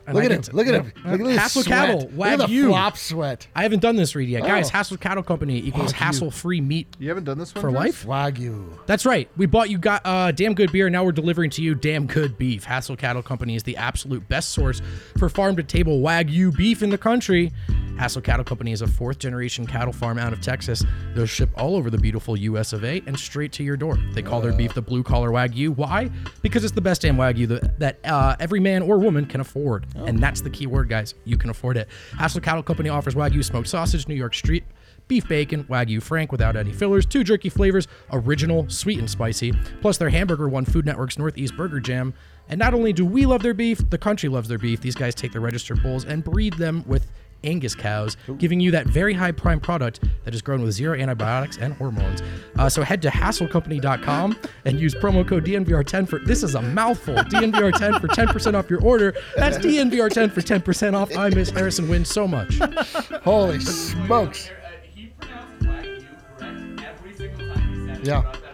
[0.05, 0.41] and Look I at him!
[0.41, 0.91] did- Look at him!
[1.05, 1.77] Uh, Look at this Hassel sweat.
[1.87, 2.67] Cattle, Look at the Wagyu.
[2.67, 3.47] flop sweat.
[3.55, 4.67] I haven't done this read yet, guys.
[4.67, 4.71] Oh.
[4.73, 8.03] Hassel Cattle Company equals hassle-free meat You haven't done this one for Chris?
[8.03, 8.05] life.
[8.05, 8.65] Wagyu.
[8.85, 9.29] That's right.
[9.37, 10.89] We bought you got uh, damn good beer.
[10.89, 12.65] Now we're delivering to you damn good beef.
[12.65, 14.81] Hassel Cattle Company is the absolute best source
[15.17, 17.51] for farm to table wagyu beef in the country.
[17.97, 20.83] Hassel Cattle Company is a fourth generation cattle farm out of Texas.
[21.13, 23.97] They'll ship all over the beautiful US of A and straight to your door.
[24.13, 25.69] They call their beef the blue collar wagyu.
[25.75, 26.09] Why?
[26.41, 29.85] Because it's the best damn wagyu that, that uh, every man or woman can afford.
[29.95, 31.13] And that's the key word, guys.
[31.25, 31.87] You can afford it.
[32.17, 34.63] Hassel Cattle Company offers wagyu smoked sausage, New York Street
[35.07, 39.51] beef bacon, wagyu frank without any fillers, two jerky flavors, original, sweet and spicy.
[39.81, 42.13] Plus their hamburger won Food Network's Northeast Burger Jam.
[42.49, 44.81] And not only do we love their beef, the country loves their beef.
[44.81, 47.07] These guys take their registered bulls and breed them with
[47.43, 51.57] Angus cows, giving you that very high prime product that is grown with zero antibiotics
[51.57, 52.21] and hormones.
[52.57, 57.15] Uh, so head to hasslecompany.com and use promo code DNVR10 for this is a mouthful.
[57.15, 59.13] DNVR10 for 10% off your order.
[59.35, 61.15] That's DNVR10 for 10% off.
[61.17, 62.57] I miss Harrison Wind so much.
[63.23, 64.49] Holy smokes!
[64.93, 66.05] He pronounces Wagyu
[66.39, 68.21] correct every single time he said it Yeah.
[68.21, 68.53] throughout that.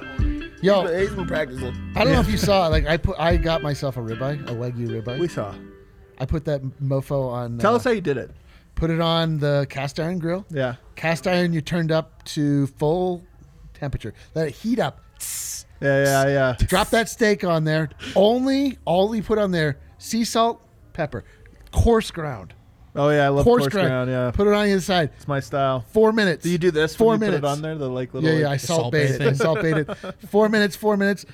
[0.62, 1.94] Yo, He's been practicing.
[1.96, 2.68] I don't know if you saw.
[2.68, 5.18] Like I put, I got myself a ribeye, a Wagyu ribeye.
[5.20, 5.56] We saw.
[6.18, 7.58] I put that mofo on.
[7.60, 8.32] Tell uh, us how you did it.
[8.80, 10.46] Put it on the cast iron grill.
[10.50, 10.76] Yeah.
[10.96, 13.24] Cast iron, you turned up to full
[13.74, 14.14] temperature.
[14.36, 15.02] Let it heat up.
[15.82, 16.56] Yeah, yeah, yeah.
[16.68, 17.90] Drop that steak on there.
[18.16, 20.62] Only, all you put on there: sea salt,
[20.94, 21.24] pepper,
[21.72, 22.54] coarse ground,
[22.96, 23.88] Oh yeah, I love coarse, coarse, ground.
[23.90, 24.10] ground.
[24.10, 25.12] Yeah, Put it on the inside.
[25.16, 25.86] it's my style.
[25.92, 26.44] Four minutes.
[26.44, 26.96] Do you do this?
[26.96, 27.42] Four minutes.
[27.42, 28.30] Put it on there, the like little.
[28.30, 28.46] Yeah, yeah.
[28.48, 29.38] I like- salt salt bait it.
[29.38, 29.96] Salt bait it.
[30.30, 30.76] Four minutes.
[30.76, 31.26] Four minutes.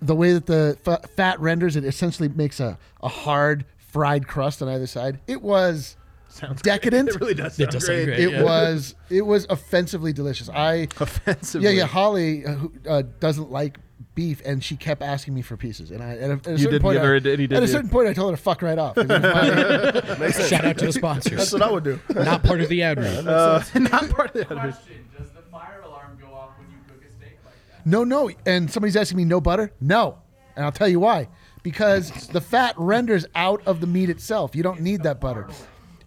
[0.00, 4.62] The way that the f- fat renders, it essentially makes a, a hard fried crust
[4.62, 5.18] on either side.
[5.26, 5.96] It was
[6.28, 7.08] Sounds decadent.
[7.14, 7.54] It really does.
[7.54, 8.16] It Sound does sound great.
[8.16, 8.20] great.
[8.20, 8.42] It Yeah.
[8.42, 10.48] was it was offensively delicious.
[10.48, 11.62] I Offensive.
[11.62, 13.78] yeah yeah Holly uh, who uh, doesn't like
[14.14, 16.56] beef and she kept asking me for pieces and I at a, at a certain
[16.56, 18.36] didn't point give her I, a- any, did at a certain point I told her
[18.36, 18.98] to fuck right off.
[18.98, 21.36] it was my- Shout out to the sponsors.
[21.38, 22.00] That's what I would do.
[22.14, 23.26] Not part of the ad read.
[23.26, 26.76] Uh, not part of the ad Question: Does the fire alarm go off when you
[26.88, 27.86] cook a steak like that?
[27.86, 30.18] no no and somebody's asking me no butter no
[30.56, 31.28] and I'll tell you why
[31.62, 34.54] because the fat renders out of the meat itself.
[34.56, 35.48] You don't need that butter.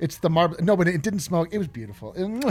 [0.02, 0.58] It's the marble.
[0.62, 1.44] No, but it didn't smell.
[1.52, 2.12] It was beautiful.
[2.14, 2.44] And,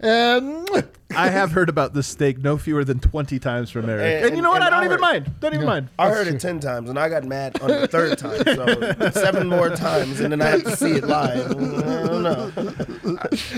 [0.00, 0.68] and,
[1.16, 4.36] I have heard about this steak no fewer than twenty times from Eric, and, And-
[4.36, 4.60] you know what?
[4.62, 5.34] I don't I even heard- mind.
[5.40, 5.88] Don't even mind.
[5.98, 8.42] I heard it ten times and I got mad on the third time.
[8.44, 11.50] So seven more times and then I have to see it live.
[11.50, 12.50] I don't know.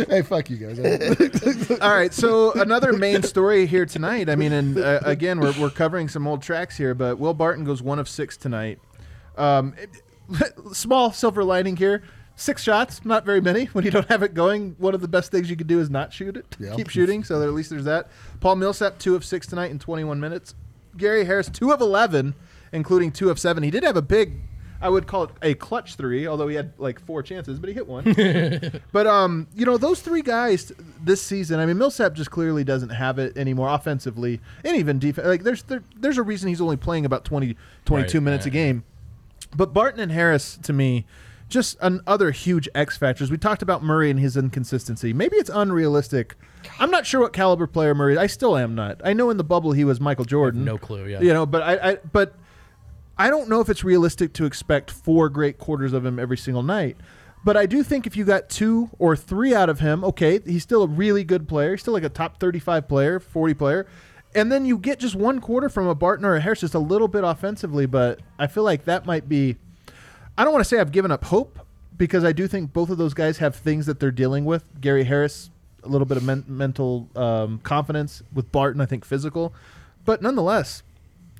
[0.08, 1.70] hey, fuck you guys.
[1.80, 4.28] All right, so another main story here tonight.
[4.28, 7.64] I mean, and uh, again, we're, we're covering some old tracks here, but Will Barton
[7.64, 8.78] goes one of six tonight.
[9.36, 10.02] Um, it-
[10.72, 12.02] small silver lining here.
[12.36, 13.64] Six shots, not very many.
[13.74, 15.90] When you don't have it going, one of the best things you can do is
[15.90, 16.56] not shoot it.
[16.58, 16.74] Yeah.
[16.74, 18.08] Keep shooting, so at least there's that.
[18.40, 20.54] Paul Millsap, two of six tonight in 21 minutes.
[20.96, 22.34] Gary Harris, two of 11,
[22.72, 23.62] including two of seven.
[23.62, 24.34] He did have a big,
[24.80, 27.74] I would call it a clutch three, although he had like four chances, but he
[27.74, 28.04] hit one.
[28.92, 31.58] but um, you know, those three guys this season.
[31.58, 35.26] I mean, Millsap just clearly doesn't have it anymore offensively, and even defense.
[35.26, 38.50] Like there's there, there's a reason he's only playing about 20, 22 Right, minutes a
[38.50, 38.84] game.
[39.56, 41.06] But Barton and Harris, to me,
[41.48, 43.30] just an other huge X factors.
[43.30, 45.12] We talked about Murray and his inconsistency.
[45.12, 46.34] Maybe it's unrealistic.
[46.78, 48.16] I'm not sure what caliber player Murray.
[48.16, 49.00] I still am not.
[49.04, 50.64] I know in the bubble he was Michael Jordan.
[50.64, 51.20] no clue, yeah.
[51.20, 52.34] You know, but I, I but
[53.16, 56.62] I don't know if it's realistic to expect four great quarters of him every single
[56.62, 56.96] night.
[57.44, 60.62] But I do think if you got two or three out of him, okay, he's
[60.62, 61.72] still a really good player.
[61.72, 63.86] He's still like a top 35 player, 40 player.
[64.34, 66.78] And then you get just one quarter from a Barton or a Harris, just a
[66.78, 67.84] little bit offensively.
[67.86, 69.56] But I feel like that might be.
[70.36, 71.58] I don't want to say I've given up hope
[71.96, 74.80] because I do think both of those guys have things that they're dealing with.
[74.80, 75.50] Gary Harris,
[75.82, 78.22] a little bit of men- mental um, confidence.
[78.32, 79.54] With Barton, I think physical.
[80.04, 80.82] But nonetheless,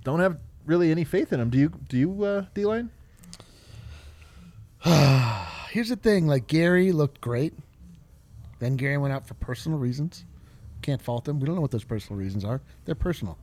[0.05, 1.51] don't have really any faith in him.
[1.51, 1.73] Do you?
[1.89, 2.91] Do you, uh, D line?
[5.71, 7.55] Here's the thing: like Gary looked great,
[8.61, 10.25] then Gary went out for personal reasons.
[10.83, 11.41] Can't fault him.
[11.41, 12.61] We don't know what those personal reasons are.
[12.85, 13.39] They're personal.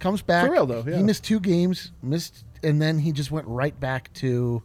[0.00, 0.46] Comes back.
[0.46, 0.96] For real, though, yeah.
[0.96, 4.62] He missed two games, missed, and then he just went right back to.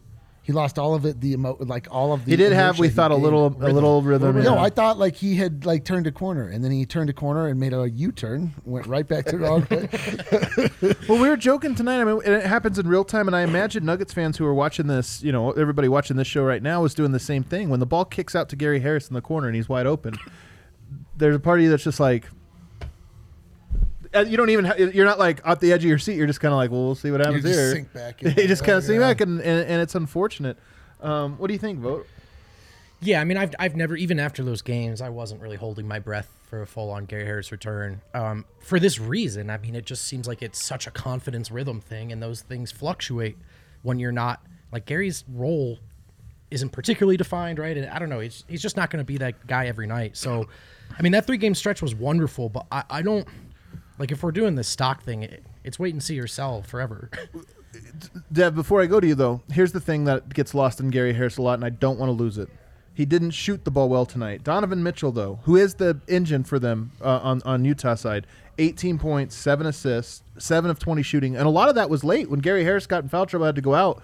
[0.49, 1.21] He lost all of it.
[1.21, 2.31] The emo, like all of the.
[2.31, 3.23] He did have, we thought, a gained.
[3.23, 4.41] little, a little rhythm.
[4.41, 4.59] No, yeah.
[4.63, 7.49] I thought like he had like turned a corner, and then he turned a corner
[7.49, 10.95] and made a U-turn, went right back to the wrong way.
[11.07, 12.01] Well, we were joking tonight.
[12.01, 14.53] I mean, and it happens in real time, and I imagine Nuggets fans who are
[14.55, 17.69] watching this, you know, everybody watching this show right now is doing the same thing.
[17.69, 20.15] When the ball kicks out to Gary Harris in the corner and he's wide open,
[21.15, 22.25] there's a part of you that's just like,
[24.15, 26.15] you don't even, ha- you're not like at the edge of your seat.
[26.15, 27.71] You're just kind of like, well, we'll see what happens just here.
[27.73, 28.29] sink back in.
[28.35, 29.07] you just kind of sink Yeah.
[29.09, 30.57] back, and, and, and it's unfortunate.
[31.01, 32.07] Um, what do you think, Vogt?
[33.01, 35.99] Yeah, I mean, I've, I've never, even after those games, I wasn't really holding my
[35.99, 38.01] breath for a full on Gary Harris return.
[38.13, 41.79] Um, for this reason, I mean, it just seems like it's such a confidence rhythm
[41.79, 43.37] thing, and those things fluctuate
[43.83, 44.41] when you're not,
[44.73, 45.77] like, Gary's role
[46.51, 47.77] isn't particularly defined, right?
[47.77, 50.17] And I don't know, he's, he's just not going to be that guy every night.
[50.17, 50.49] So,
[50.97, 53.25] I mean, that three game stretch was wonderful, but I, I don't,
[53.99, 57.09] like, if we're doing this stock thing, it, it's wait and see or sell forever.
[58.31, 61.13] Dev, before I go to you though, here's the thing that gets lost in Gary
[61.13, 62.49] Harris a lot, and I don't want to lose it.
[62.93, 64.43] He didn't shoot the ball well tonight.
[64.43, 68.97] Donovan Mitchell, though, who is the engine for them uh, on on Utah side, 18
[68.97, 72.39] points, seven assists, seven of 20 shooting, and a lot of that was late when
[72.39, 74.03] Gary Harris got in foul trouble, had to go out.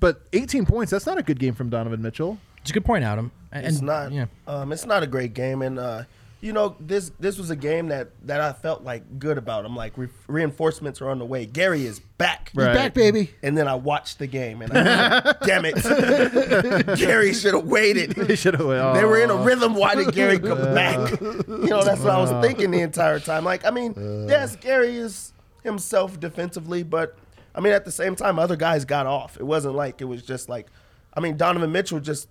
[0.00, 2.38] But 18 points, that's not a good game from Donovan Mitchell.
[2.60, 3.30] it's a good point, Adam.
[3.52, 4.10] And, It's not.
[4.10, 4.26] Yeah.
[4.48, 6.02] Um, it's not a great game, and uh,
[6.42, 7.10] you know this.
[7.20, 9.64] This was a game that that I felt like good about.
[9.64, 11.46] I'm like re- reinforcements are on the way.
[11.46, 12.50] Gary is back.
[12.52, 12.74] He's Right.
[12.74, 13.30] back, baby.
[13.42, 17.64] And then I watched the game, and I was like, damn it, Gary should have
[17.66, 18.10] waited.
[18.16, 18.66] They should have.
[18.94, 19.74] They were in a rhythm.
[19.74, 21.20] Why did Gary come back?
[21.20, 23.44] You know, that's what I was thinking the entire time.
[23.44, 23.94] Like, I mean,
[24.28, 25.32] yes, Gary is
[25.64, 27.16] himself defensively, but
[27.54, 29.36] I mean, at the same time, other guys got off.
[29.38, 30.66] It wasn't like it was just like,
[31.14, 32.28] I mean, Donovan Mitchell just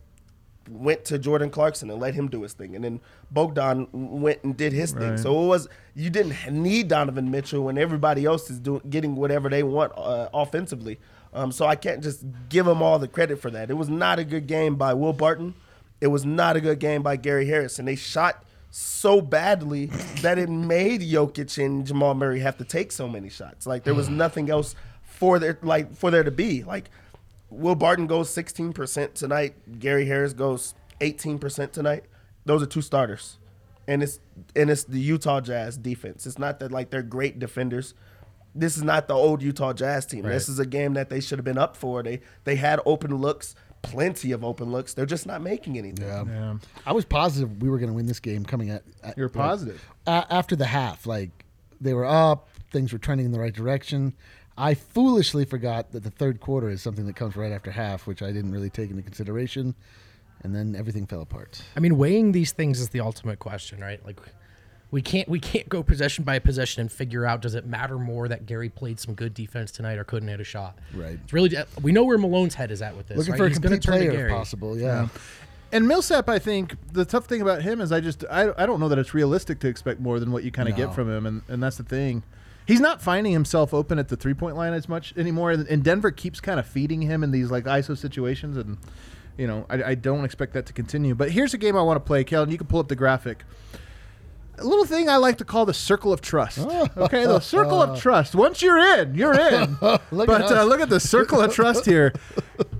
[0.69, 2.99] went to Jordan Clarkson and let him do his thing, and then
[3.31, 5.17] Bogdan went and did his thing.
[5.17, 9.49] So it was you didn't need Donovan Mitchell when everybody else is doing getting whatever
[9.49, 10.99] they want uh, offensively.
[11.33, 13.69] Um, so I can't just give them all the credit for that.
[13.69, 15.55] It was not a good game by Will Barton.
[16.01, 19.87] It was not a good game by Gary Harris, and they shot so badly
[20.21, 23.67] that it made Jokic and Jamal Murray have to take so many shots.
[23.67, 26.63] Like there was nothing else for there like for there to be.
[26.63, 26.89] Like
[27.51, 29.79] Will Barton goes 16% tonight.
[29.79, 32.05] Gary Harris goes 18% tonight.
[32.45, 33.37] Those are two starters.
[33.87, 34.19] And it's
[34.55, 36.25] and it's the Utah Jazz defense.
[36.25, 37.93] It's not that like they're great defenders.
[38.55, 40.23] This is not the old Utah Jazz team.
[40.23, 42.03] This is a game that they should have been up for.
[42.03, 44.93] They they had open looks, plenty of open looks.
[44.93, 46.05] They're just not making anything.
[46.07, 46.57] Yeah.
[46.85, 48.83] I was positive we were going to win this game coming at.
[49.03, 49.83] at You're like, positive.
[50.05, 51.31] after the half, like
[51.81, 54.13] they were up, things were trending in the right direction.
[54.57, 58.21] I foolishly forgot that the third quarter is something that comes right after half, which
[58.21, 59.75] I didn't really take into consideration,
[60.43, 61.61] and then everything fell apart.
[61.75, 64.03] I mean, weighing these things is the ultimate question, right?
[64.05, 64.19] Like,
[64.91, 68.27] we can't we can't go possession by possession and figure out does it matter more
[68.27, 70.77] that Gary played some good defense tonight or couldn't hit a shot?
[70.93, 71.17] Right.
[71.23, 73.17] It's really uh, we know where Malone's head is at with this.
[73.17, 73.37] Looking right?
[73.37, 74.31] for a He's gonna complete turn player if Gary.
[74.33, 74.77] possible.
[74.77, 75.07] Yeah.
[75.71, 78.81] And Millsap, I think the tough thing about him is I just I, I don't
[78.81, 80.85] know that it's realistic to expect more than what you kind of No.
[80.87, 82.23] get from him, and, and that's the thing.
[82.67, 86.11] He's not finding himself open at the three point line as much anymore, and, Denver
[86.11, 88.77] keeps kind of feeding him in these like ISO situations, and
[89.37, 91.15] you know I, I don't expect that to continue.
[91.15, 92.51] But here's a game I want to play, Kellen.
[92.51, 93.43] You can pull up the graphic.
[94.57, 96.59] A little thing I like to call the circle of trust.
[96.97, 98.35] Okay, the circle of trust.
[98.35, 99.77] Once you're in, you're in.
[100.11, 100.51] Look but us.
[100.51, 102.13] uh, look at the circle of trust here,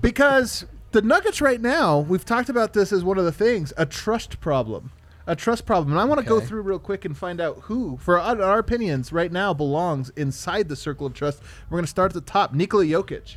[0.00, 3.86] because the Nuggets right now, we've talked about this as one of the things, a
[3.86, 4.92] trust problem.
[5.26, 5.92] A trust problem.
[5.92, 8.58] And I want to go through real quick and find out who, for our, our
[8.58, 11.40] opinions, right now belongs inside the circle of trust.
[11.70, 12.52] We're going to start at the top.
[12.52, 13.36] Nikola Jokic.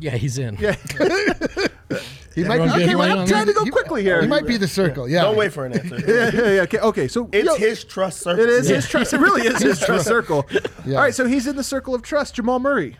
[0.00, 0.56] Yeah, he's in.
[0.58, 0.76] Yeah.
[2.34, 2.84] He might be.
[2.84, 4.20] okay, well, I'm trying to go he- quickly here.
[4.20, 5.08] He might be the circle.
[5.08, 5.22] Yeah.
[5.22, 5.96] Don't wait for an answer.
[6.06, 6.62] yeah, yeah, yeah.
[6.62, 8.44] Okay, okay, so It's Yo- his trust circle.
[8.44, 9.12] It is his trust.
[9.12, 10.46] It really is his trust circle.
[10.86, 10.96] Yeah.
[10.98, 12.34] All right, so he's in the circle of trust.
[12.36, 12.96] Jamal Murray.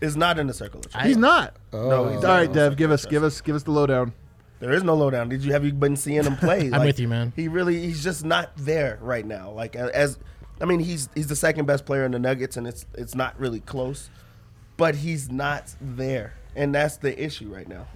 [0.00, 1.06] Is not in the circle of trust.
[1.06, 1.56] He's not.
[1.72, 1.88] Oh.
[1.88, 4.12] no, he's not right, in the Dev, give us, give us, give us the lowdown.
[4.58, 5.28] There is no lowdown.
[5.28, 6.70] Did you have you been seeing him play?
[6.72, 7.32] I'm with you, man.
[7.36, 9.50] He really he's just not there right now.
[9.50, 10.18] Like as
[10.60, 13.38] I mean, he's he's the second best player in the Nuggets, and it's it's not
[13.38, 14.08] really close.
[14.78, 17.86] But he's not there, and that's the issue right now.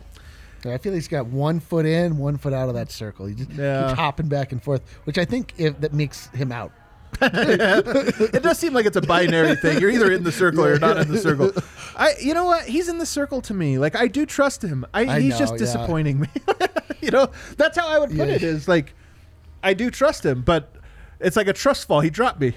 [0.64, 3.26] I feel he's got one foot in, one foot out of that circle.
[3.26, 3.88] He just Yeah.
[3.88, 6.72] keeps hopping back and forth, which I think if that makes him out.
[8.32, 9.78] It does seem like it's a binary thing.
[9.80, 11.52] You're either in the circle or you're not in the circle.
[11.96, 12.64] I, you know what?
[12.64, 13.78] He's in the circle to me.
[13.78, 14.86] Like I do trust him.
[14.94, 15.58] I, I he's know, just yeah.
[15.58, 16.28] disappointing me.
[17.00, 18.34] you know, that's how I would put Yeah.
[18.34, 18.42] it.
[18.42, 18.94] Is like,
[19.62, 20.74] I do trust him, but
[21.20, 22.00] it's like a trust fall.
[22.00, 22.54] He dropped me.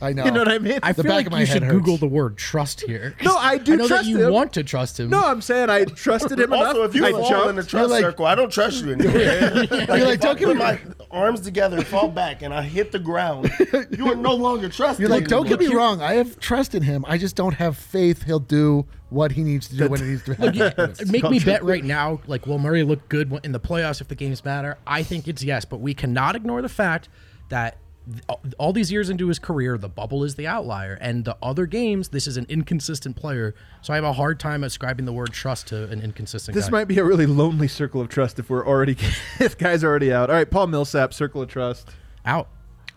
[0.00, 0.24] I know.
[0.26, 0.78] You know what I mean?
[0.82, 1.74] I The feel back like of my you head should hurts.
[1.78, 3.14] Google the word trust here.
[3.22, 4.32] No, I do I know trust that you him.
[4.32, 5.08] want to trust him.
[5.08, 6.68] no, I'm saying I trusted him enough.
[6.68, 7.48] Also, if you I fall jumped.
[7.50, 9.14] in the trust like- circle, I don't trust you anymore.
[9.54, 10.78] like, like, if I don't give put me- my
[11.10, 13.50] arms together and fall back, and I hit the ground.
[13.96, 15.00] You are no longer trusted.
[15.00, 16.02] You're like, don't get me wrong.
[16.02, 17.04] I have trust in him.
[17.08, 20.24] I just don't have faith he'll do what he needs to do when it needs
[20.24, 20.94] to happen.
[21.10, 24.14] Make me bet right now, like, will Murray look good in the playoffs if the
[24.16, 24.76] games matter?
[24.86, 27.08] I think it's yes, but we cannot ignore the fact
[27.48, 27.85] that th-
[28.28, 31.66] all- all these years into his career, the bubble is the outlier, and the other
[31.66, 33.54] games, this is an inconsistent player.
[33.82, 36.54] So I have a hard time ascribing the word trust to an inconsistent.
[36.54, 36.70] This guy.
[36.70, 38.96] might be a really lonely circle of trust if we're already
[39.40, 40.30] if guys are already out.
[40.30, 41.88] All right, Paul Millsap, circle of trust.
[42.24, 42.48] out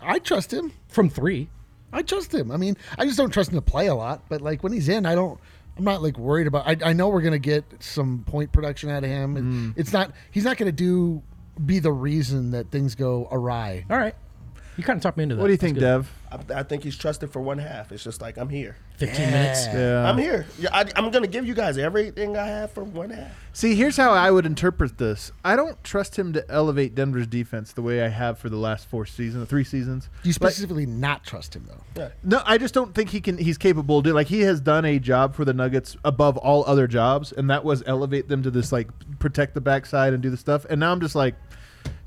[0.01, 0.71] I trust him.
[0.87, 1.49] from three.
[1.91, 2.51] I trust him.
[2.51, 4.23] I mean, I just don't trust him to play a lot.
[4.29, 5.39] But like when he's in, I don't.
[5.77, 6.67] I'm not like worried about.
[6.67, 9.37] I, I know we're gonna get some point production out of him.
[9.37, 9.73] It- Mm.
[9.75, 10.11] It's not.
[10.29, 11.23] He's not gonna do
[11.65, 13.85] be the reason that things go awry.
[13.89, 14.13] All right,
[14.79, 15.41] you kind of talked me into that.
[15.41, 15.77] What do you think.
[15.77, 16.11] Dev?
[16.31, 17.91] I, I think he's trusted for one half.
[17.91, 18.75] It's just like I'm here.
[18.97, 19.65] Fifteen minutes.
[19.67, 20.07] Yeah.
[20.09, 20.45] I'm here.
[20.71, 23.31] I, I'm going to give you guys everything I have for one half.
[23.53, 25.31] See, here's how I would interpret this.
[25.43, 28.87] I don't trust him to elevate Denver's defense the way I have for the last
[28.87, 30.09] four seasons, three seasons.
[30.23, 31.83] Do you Like- specifically not trust him though?
[32.01, 32.09] Yeah.
[32.23, 33.37] no, I just don't think he can.
[33.37, 34.15] He's capable of doing.
[34.15, 37.63] Like he has done a job for the Nuggets above all other jobs, and that
[37.63, 38.89] was elevate them to this like
[39.19, 40.65] protect the backside and do the stuff.
[40.69, 41.35] And now I'm just like,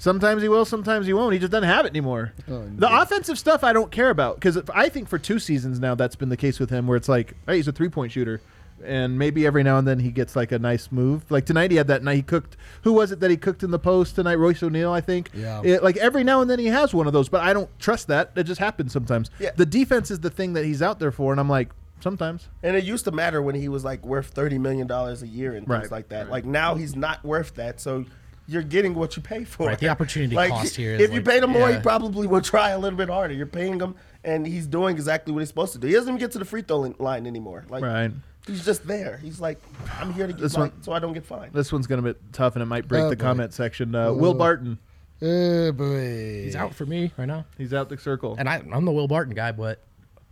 [0.02, 1.32] sometimes he will, sometimes he won't.
[1.32, 2.32] He just doesn't have it anymore.
[2.50, 5.94] Oh, the offensive stuff I don't care about because I think for two seasons now
[5.94, 8.40] that's been the case with him, where it's like, hey, he's a three point shooter.
[8.84, 11.30] And maybe every now and then he gets like a nice move.
[11.30, 12.16] Like tonight, he had that night.
[12.16, 12.56] He cooked.
[12.82, 14.34] Who was it that he cooked in the post tonight?
[14.34, 15.30] Royce O'Neale, I think.
[15.34, 15.62] Yeah.
[15.64, 18.08] It- like every now and then he has one of those, but I don't trust
[18.08, 18.32] that.
[18.34, 19.30] It just happens sometimes.
[19.38, 19.50] Yeah.
[19.54, 21.68] The defense is the thing that he's out there for, and I'm like,
[22.00, 22.48] sometimes.
[22.64, 25.54] And it used to matter when he was like worth thirty million dollars a year
[25.54, 26.22] and things Right, like that.
[26.24, 26.30] right.
[26.32, 27.80] Like now he's not worth that.
[27.80, 28.04] So
[28.52, 29.66] you're getting what you pay for.
[29.66, 32.26] Right, the opportunity like, cost here is If you like- paid him more, he probably
[32.26, 33.34] would try a little bit harder.
[33.34, 35.86] You're paying him, and he's doing exactly what he's supposed to do.
[35.86, 37.64] He doesn't even get to the free throw line anymore.
[37.68, 38.10] Like Right.
[38.46, 39.16] he's just there.
[39.18, 39.58] He's like,
[39.98, 41.52] I'm here to get This like, one- so I don't get fined.
[41.52, 43.22] This one's gonna be tough, and it might break Oh, the uh, boy.
[43.24, 43.94] comment section.
[43.94, 44.78] Uh, uh Will Barton,
[45.24, 46.42] Oh boy.
[46.44, 47.44] He's out for me right now.
[47.56, 48.34] he's out the circle.
[48.38, 49.80] And I, I'm the Will Barton guy, but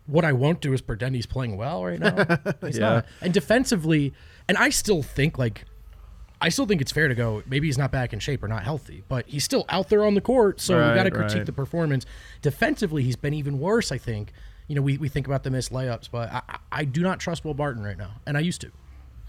[0.06, 2.26] what I won't do is pretend he's playing well right now.
[2.66, 2.88] He's Yeah.
[2.94, 3.06] not.
[3.20, 4.12] And defensively,
[4.48, 5.64] and I still think like,
[6.40, 7.42] I still think it's fair to go.
[7.46, 10.14] Maybe he's not back in shape or not healthy, but he's still out there on
[10.14, 10.60] the court.
[10.60, 11.46] So we Right, got to critique right.
[11.46, 12.06] the performance.
[12.42, 13.92] Defensively, he's been even worse.
[13.92, 14.32] I think.
[14.68, 17.18] You know, we, we think about the missed layups, but I, I- I do not
[17.18, 18.70] trust Will Barton right now, and I used to.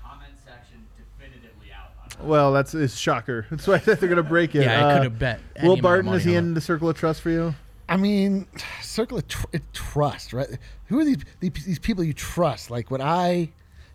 [0.04, 0.86] Comment section
[1.20, 3.48] definitively out well, that's a shocker.
[3.52, 4.64] That's why they're gonna break it.
[4.66, 5.40] Yeah, I Uh, could have bet.
[5.56, 7.56] any Will Barton is he on in the circle of trust for you?
[7.90, 8.46] I mean,
[8.82, 10.48] circle of tr- trust, right?
[10.86, 12.70] Who are these, these these people you trust?
[12.72, 13.50] Like, would I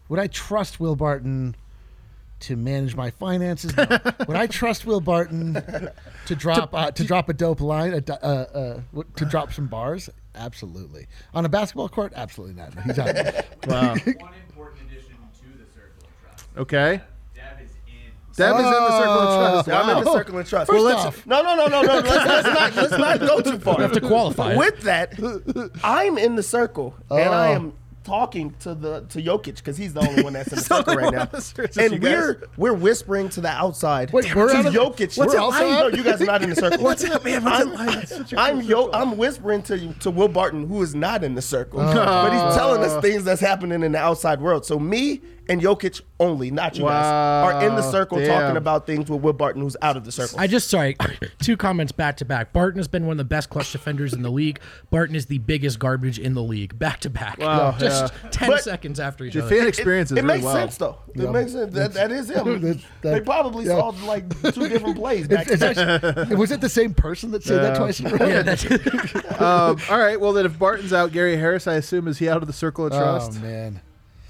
[0.09, 1.55] would I trust Will Barton
[2.41, 3.77] to manage my finances?
[3.77, 3.87] No.
[4.27, 5.55] would I trust Will Barton
[6.27, 10.11] to drop uh, to drop a dope line, a, uh, uh, to drop some bars?
[10.35, 11.07] Absolutely.
[11.35, 12.75] On a basketball court, absolutely not.
[12.85, 13.15] He's out.
[13.67, 13.95] Wow.
[13.95, 13.99] One
[14.49, 16.47] important addition to the circle of trust.
[16.59, 17.01] Okay.
[17.35, 18.33] Dev is in.
[18.33, 19.69] Is in the circle of trust.
[19.71, 20.71] I'm in the circle of trust.
[20.71, 21.95] First Well, off- no, no, no, no, no.
[22.01, 23.75] Let's, let's not let's not go too far.
[23.79, 24.57] You have to qualify.
[24.57, 25.15] With that,
[25.83, 27.55] I'm in the circle, and I Oh.
[27.55, 27.73] am
[28.07, 31.13] talking to the to Jokic because he's the only one that's in the circle right
[31.13, 31.23] now.
[31.23, 31.65] in the circle.
[31.65, 35.19] It's just And we're we're whispering to the outside Wait, we're to Jokic.
[35.19, 35.71] what's We're outside?
[35.71, 36.85] No, you guys are not in the circle.
[36.85, 37.45] What's up, man?
[37.45, 37.87] What's I'm, up, man?
[37.87, 38.91] That's such a I'm cool yo.
[38.93, 41.95] I'm whispering to to Will Barton, who is not in the circle, oh.
[41.95, 44.65] but he's telling us things that's happening in the outside world.
[44.65, 46.91] So me and Jokic only, not you Wow,
[47.51, 48.29] guys, are in the circle damn.
[48.29, 50.39] talking about things with Will Barton, who's out of the circle.
[50.41, 50.97] I just sorry,
[51.43, 52.53] two comments back to back.
[52.53, 54.61] Barton has been one of the best clutch defenders in the league.
[54.91, 57.39] Barton is the biggest garbage in the league, back to back.
[57.39, 58.31] Wow, just yeah.
[58.31, 59.55] ten But- seconds after each The other.
[59.57, 60.57] fan experience is it really makes wild.
[60.59, 60.99] sense though.
[61.15, 61.75] It makes sense.
[61.75, 62.61] That, that is him.
[62.61, 63.73] That's- they probably yeah.
[63.79, 66.05] saw like two different plays back It's to back.
[66.05, 68.27] actually, was it the same person that said that twice in a row?
[68.27, 68.65] yeah, that's
[69.41, 70.21] Um, all right.
[70.21, 72.87] Well, then if Barton's out, Gary Harris, I assume, is he out of the circle
[72.87, 73.33] of trust?
[73.37, 73.81] Oh man.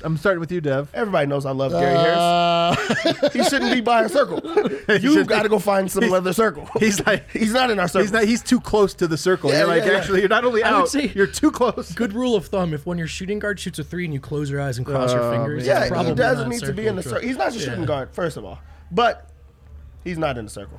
[0.06, 0.88] I'm starting with you, Dev.
[0.94, 2.16] Everybody knows I love Gary Harris.
[2.16, 4.40] Uh, He shouldn't be by a circle.
[5.00, 6.68] You've got to go find some other circle.
[6.78, 8.02] He's like He's not in our circle.
[8.02, 8.24] he's not.
[8.24, 9.50] He's too close to the circle.
[9.50, 9.98] Yeah, you're like yeah, yeah.
[9.98, 11.92] actually, you're not only I would out, say- you're too close.
[11.92, 12.72] good rule of thumb.
[12.72, 15.12] If when your shooting guard shoots a three and you close your eyes and cross
[15.12, 17.28] your Oh, fingers, yeah, he doesn't need to be in the circle circle.
[17.28, 18.60] He's not a shooting guard, first of all,
[18.92, 19.28] but
[20.04, 20.78] he's not in the circle.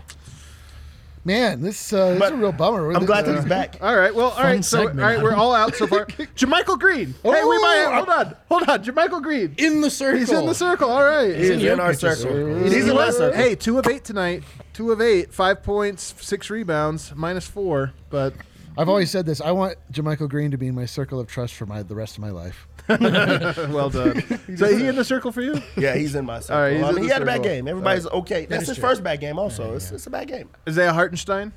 [1.28, 2.90] Man, this, uh, this is a real bummer.
[2.94, 3.78] I'm glad Uh, that he's back.
[3.82, 4.16] All right.
[4.16, 4.64] Well, all right.
[4.64, 6.06] So, segment, all right, we're all out so far.
[6.06, 7.14] JaMychal Green.
[7.22, 7.92] hey, we might.
[7.96, 8.36] Hold on.
[8.48, 8.82] Hold on.
[8.84, 9.54] JaMychal Green.
[9.58, 10.20] in the circle.
[10.20, 10.90] He's in the circle.
[10.90, 11.36] All right.
[11.36, 12.16] He's in in our circle.
[12.32, 12.64] circle.
[12.64, 13.38] He's He in my was- circle.
[13.38, 14.44] Hey, two of eight tonight.
[14.72, 15.34] Two of eight.
[15.34, 17.92] Five points, six rebounds, minus four.
[18.10, 18.34] But
[18.78, 19.42] I've always said this.
[19.42, 22.16] I want JaMychal Green to be in my circle of trust for my the rest
[22.16, 22.67] of my life.
[23.70, 24.24] well done.
[24.58, 25.62] so he in the circle for you?
[25.76, 26.56] Yeah, he's in my circle.
[26.56, 27.50] All right, he's I in mean, the he had a bad circle.
[27.52, 27.68] game.
[27.68, 28.46] Everybody's okay.
[28.46, 28.90] That's is his true.
[28.90, 29.38] first bad game.
[29.40, 30.50] Also, It's, it's a bad game.
[30.68, 31.54] Isaiah Hartenstein.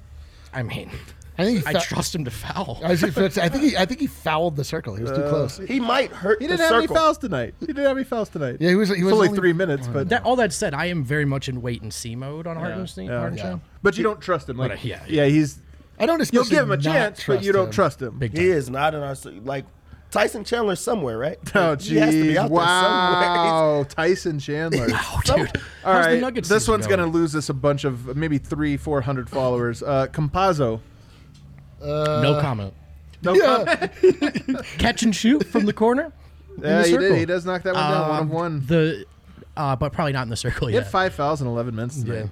[0.53, 0.91] I mean,
[1.39, 1.67] I think he.
[1.67, 2.81] I Fa- trust him to foul.
[2.85, 3.77] I, was just- I think he.
[3.77, 4.97] I think he fouled the circle.
[4.97, 5.59] He was too close.
[5.59, 7.55] He might hurt He didn't have any fouls tonight.
[7.61, 8.57] He didn't have any fouls tonight.
[8.59, 8.89] Yeah, he was.
[8.89, 11.49] He was only, only three minutes, but That, all that said, I am very much
[11.49, 13.07] in wait and see mode on Hartenstein.
[13.07, 13.21] yeah.
[13.21, 13.61] Hartenstein.
[13.83, 14.57] but you don't trust him.
[14.57, 15.61] Like, But, uh, yeah, yeah, he's.
[16.01, 16.17] I don't.
[16.33, 17.73] You'll especially give him a not chance, but you don't him.
[17.73, 18.19] trust him.
[18.19, 19.67] Big He is not in our cir- like
[20.11, 21.39] Tyson Chandler somewhere, right?
[21.55, 22.37] Oh, he has to be jeez.
[22.37, 22.61] out there somewhere.
[23.81, 23.87] Wow.
[23.89, 24.87] Tyson Chandler.
[24.93, 25.39] Oh, dude.
[25.85, 26.45] All How's the right.
[26.45, 29.83] This one's going to lose us a bunch of maybe three, 400 followers.
[29.83, 30.81] Uh, Campazzo.
[31.81, 32.75] no comment.
[33.23, 33.89] No Yeah.
[34.79, 36.13] Catch and shoot from the corner.
[36.61, 37.19] Yeah, the he did.
[37.19, 38.09] He does knock that one down.
[38.09, 38.67] One of Um, one.
[38.67, 39.05] The,
[39.57, 40.85] uh, but probably not in the circle He yet.
[40.85, 42.25] had five fouls in 11 minutes Yeah.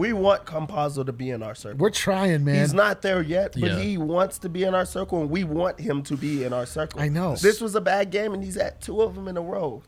[0.00, 0.12] Today.
[0.12, 1.78] We want Campazzo to be in our circle.
[1.78, 2.56] We're trying, man.
[2.60, 3.78] He's not there yet, but Yeah.
[3.78, 6.66] he wants to be in our circle, and we want him to be in our
[6.66, 7.00] circle.
[7.00, 7.36] I know.
[7.36, 9.82] This was a bad game, and he's at two of them in a row.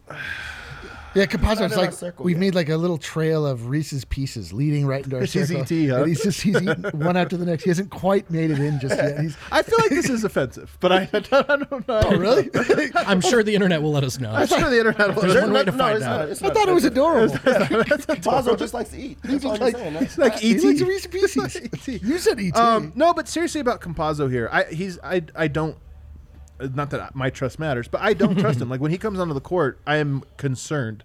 [1.15, 2.41] Yeah, Campazzo, Not it's in our like circle we've yet.
[2.41, 5.63] made like a little trail of Reese's Pieces leading right into our It's his circle.
[5.63, 5.97] ET, huh?
[5.99, 7.65] And he's just he's eating one after the next.
[7.65, 9.21] He hasn't quite made it in just yet.
[9.21, 12.01] He's I feel like this is offensive, but I, I don't, I don't know.
[12.07, 12.49] oh really?
[12.95, 14.33] I'm sure the internet will let us know.
[14.33, 15.21] I'm sure the internet will.
[15.21, 16.19] There's There's one way no- to no, find it's out.
[16.21, 16.29] not.
[16.31, 17.35] It's I not thought it was adorable.
[17.35, 19.19] Campazzo just likes to eat.
[19.23, 19.93] That's all I'm like- saying.
[19.93, 22.03] That's- like he likes Reese's Pieces.
[22.03, 22.57] you said ET.
[22.57, 25.77] Um, no, but seriously about Campazzo here, I he's I I don't.
[26.63, 28.69] Uh, Not that my trust matters, but I don't trust him.
[28.69, 31.05] Like when he comes onto the court, I am concerned,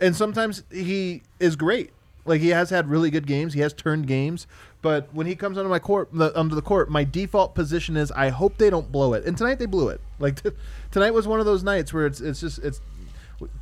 [0.00, 1.90] and sometimes he is great.
[2.24, 3.54] Like he has had really good games.
[3.54, 4.46] He has turned games,
[4.82, 8.10] but when he comes onto my court, the, onto the court, my default position is
[8.12, 9.24] I hope they don't blow it.
[9.24, 10.00] And tonight they blew it.
[10.18, 10.40] Like
[10.90, 12.80] tonight was one of those nights where it's it's just it's.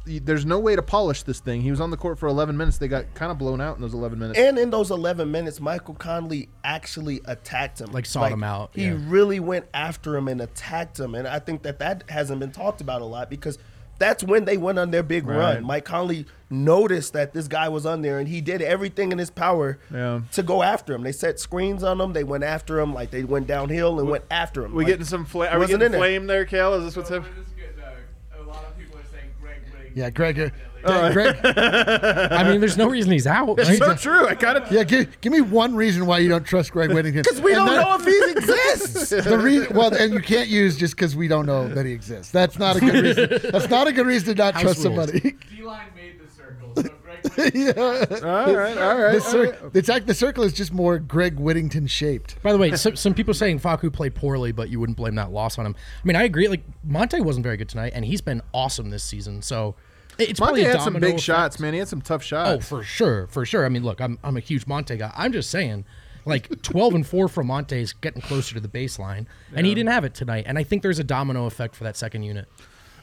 [0.07, 1.63] There's no way to polish this thing.
[1.63, 2.79] He was on the court for 11 minutes.
[2.79, 4.39] They got kind of blown out in those 11 minutes.
[4.39, 7.91] And in those 11 minutes, Michael Conley actually attacked him.
[7.91, 8.97] Like, sought him out, He yeah.
[9.07, 11.15] really went after him and attacked him.
[11.15, 13.59] And I think that that hasn't been talked about a lot because
[13.99, 15.37] that's when they went on their big Right.
[15.57, 15.65] run.
[15.65, 19.31] Mike Conley noticed that this guy was on there and he did everything in his
[19.31, 20.21] power Yeah.
[20.33, 21.03] to go after him.
[21.03, 22.13] They set screens on him.
[22.13, 22.93] They went after him.
[22.95, 24.73] Like they went downhill and went after him.
[24.75, 25.51] we Like, getting some flame?
[25.53, 26.75] Are we wasn't getting in flame there, Kale?
[26.75, 27.33] Is this what's happening?
[27.39, 28.43] this is good, though.
[28.43, 29.84] A lot of people are saying Greg Wing.
[29.95, 30.39] Yeah, Greg.
[30.39, 30.51] uh,
[30.87, 31.13] Definitely.
[31.43, 33.57] Greg, I mean, there's no reason he's out.
[33.59, 33.79] right?
[33.79, 34.27] so true.
[34.29, 34.71] I kind of.
[34.71, 37.23] yeah, give, give me one reason why you don't trust Greg Whittington.
[37.23, 39.11] Because we And don't that- know if he exists.
[39.25, 39.75] the reason.
[39.77, 42.31] Well, and you can't use just because we don't know that he exists.
[42.33, 43.51] That's not a good reason.
[43.53, 44.97] That's not a good reason to not House trust rules.
[45.11, 45.21] somebody.
[45.57, 47.14] D-line made the circle, so Greg Wing.
[47.55, 47.73] yeah.
[47.77, 49.15] All right, all right.
[49.15, 52.41] The, cir- it's like the circle is just more Greg Whittington shaped.
[52.43, 55.33] By the way, some, some people saying Facu played poorly, but you wouldn't blame that
[55.33, 55.75] loss on him.
[55.77, 56.49] I mean, I agree.
[56.49, 59.43] Like Monte wasn't very good tonight, and he's been awesome this season.
[59.43, 59.75] So
[60.19, 61.21] it's Monte probably had some big effect.
[61.21, 61.73] shots, man.
[61.73, 62.51] He had some tough shots.
[62.51, 62.69] Oh, shots.
[62.69, 63.65] for sure, for sure.
[63.65, 65.13] I mean, look, I'm I'm a huge Monte guy.
[65.17, 65.87] I'm just saying,
[66.27, 69.91] like 12 and four from Monte is getting closer to the baseline, and he didn't
[69.91, 70.45] have it tonight.
[70.47, 72.49] And I think there's a domino effect for that second unit.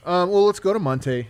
[0.05, 1.27] Um, well, let's go to Monte.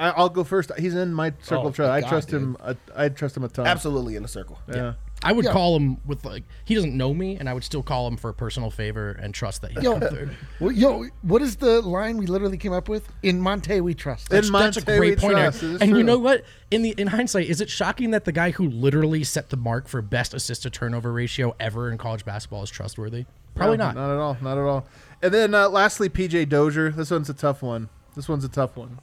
[0.00, 0.72] I, I'll go first.
[0.78, 1.90] He's in my circle Oh, of trust.
[1.90, 2.42] I God, trust dude.
[2.42, 2.56] him.
[2.96, 3.66] I trust him a ton.
[3.66, 4.58] Absolutely in the circle.
[4.72, 4.94] Yeah.
[5.22, 5.52] I would Yeah.
[5.52, 8.30] call him with like he doesn't know me, and I would still call him for
[8.30, 10.30] a personal favor and trust that he Yo, come through.
[10.60, 13.06] well, yo, what is the line we literally came up with?
[13.22, 14.30] In Monte, we trust.
[14.30, 15.34] In That's Monte, a great we point.
[15.38, 15.50] Eric.
[15.52, 15.62] trust.
[15.62, 16.44] It is And you know what?
[16.70, 19.86] In the in hindsight, is it shocking that the guy who literally set the mark
[19.88, 23.26] for best assist to turnover ratio ever in college basketball is trustworthy?
[23.54, 23.96] Probably No, not.
[23.96, 24.36] Not at all.
[24.40, 24.86] Not at all.
[25.22, 26.88] And then uh, lastly, PJ Dozier.
[26.90, 27.90] This one's a tough one.
[28.16, 29.00] This one's a tough one.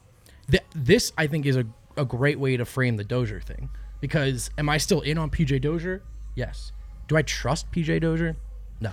[0.49, 3.69] Th- this I think is a, a great way to frame the Dozier thing
[3.99, 6.03] because am I still in on PJ Dozier?
[6.35, 6.71] Yes.
[7.07, 8.37] Do I trust PJ Dozier?
[8.79, 8.91] No.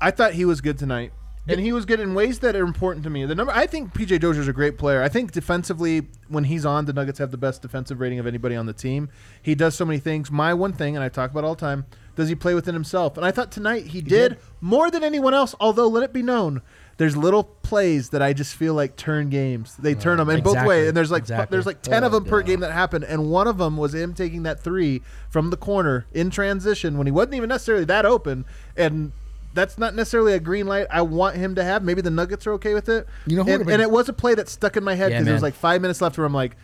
[0.00, 1.12] I thought he was good tonight.
[1.46, 3.24] and he was good in ways that are important to me.
[3.26, 5.02] The number I think PJ Dozier's a great player.
[5.02, 8.56] I think defensively, when he's on, the Nuggets have the best defensive rating of anybody
[8.56, 9.10] on the team.
[9.42, 10.30] He does so many things.
[10.30, 11.84] My one thing, and I talk about all the time,
[12.16, 13.16] does he play within himself?
[13.18, 15.54] And I thought tonight he, did, more than anyone else.
[15.60, 16.62] Although let it be known,
[16.96, 19.76] there's little plays that I just feel like turn games.
[19.76, 20.68] They turn them in both Exactly.
[20.68, 21.54] ways, and there's like Exactly.
[21.54, 24.14] there's like ten of them per game that happen, and one of them was him
[24.14, 28.44] taking that three from the corner in transition when he wasn't even necessarily that open,
[28.76, 29.12] and
[29.54, 31.82] that's not necessarily a green light I want him to have.
[31.84, 33.06] Maybe the Nuggets are okay with it.
[33.26, 34.94] You know who and, would've been- and it was a play that stuck in my
[34.94, 35.46] head Yeah, because there was man.
[35.48, 36.56] like five minutes left where I'm like,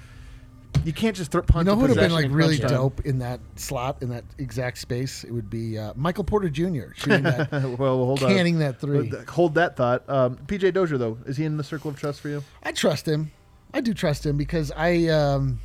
[0.85, 1.67] you can't just throw You punch.
[1.67, 4.79] know a who would have been like really dope in that slot in that exact
[4.79, 5.25] space?
[5.25, 6.93] It would be uh, Michael Porter Jr.
[6.95, 8.31] shooting that, well, hold on.
[8.31, 9.13] canning that three.
[9.29, 10.09] Hold that thought.
[10.09, 12.43] Um, PJ Dozier though, is he in the circle of trust for you?
[12.63, 13.31] I trust him.
[13.73, 15.61] I do trust him because I um,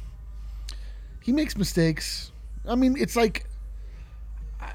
[1.22, 2.32] he makes mistakes.
[2.68, 3.46] I mean, it's like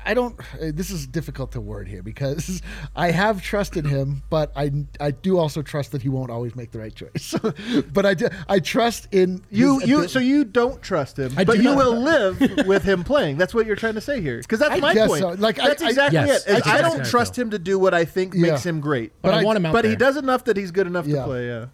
[0.05, 0.39] I don't.
[0.55, 2.63] uh, This is difficult to word here because
[2.97, 6.71] I have trusted him, but I I do also trust that he won't always make
[6.71, 7.35] the right choice.
[7.93, 11.45] but I do, I trust in You you abil- so you don't trust him, I
[11.45, 11.77] but you not.
[11.77, 13.37] will live with him playing.
[13.37, 15.21] That's what you're trying to say here, because that's I my guess point.
[15.21, 15.29] so.
[15.31, 16.51] Like, that's I- exactly Yes, it.
[16.51, 18.53] is that's I don't trust him to do what I think Yeah.
[18.53, 19.91] makes him great, But, But I, I- want him out but there.
[19.91, 21.17] he does enough that he's good enough Yeah.
[21.21, 21.47] to play.
[21.47, 21.67] Yeah.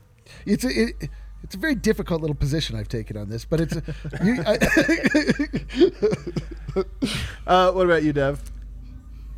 [0.45, 1.11] it's a, it,
[1.43, 3.83] it's a very difficult little position I've taken on this, but it's A,
[4.25, 4.59] you, I,
[7.47, 8.43] Uh, what about you, Dev?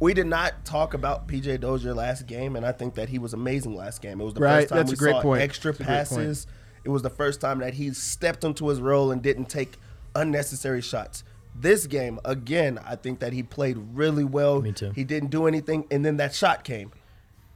[0.00, 3.34] We did not talk about PJ Dozier last game, and I think that he was
[3.34, 4.20] amazing last game.
[4.20, 5.42] It was the Right, first time that's we a great saw point.
[5.42, 6.08] extra That's a great point.
[6.08, 6.46] passes.
[6.84, 9.76] It was the first time that he stepped into his role and didn't take
[10.14, 11.24] unnecessary shots.
[11.54, 14.62] This game, again, I think that he played really well.
[14.62, 14.92] Me too.
[14.94, 16.92] He didn't do anything, and then that shot came.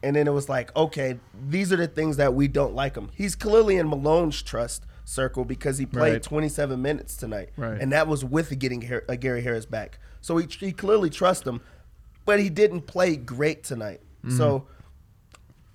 [0.02, 3.10] And then it was like, okay, these are the things that we don't like him.
[3.14, 6.22] He's clearly in Malone's trust circle because he played Right.
[6.22, 7.50] 27 minutes tonight.
[7.56, 7.80] Right.
[7.80, 9.98] And that was with getting Har- uh, Gary Harris back.
[10.20, 11.60] So he, he clearly trusts him,
[12.24, 14.00] but he didn't play great tonight.
[14.24, 14.36] Mm-hmm.
[14.36, 14.66] So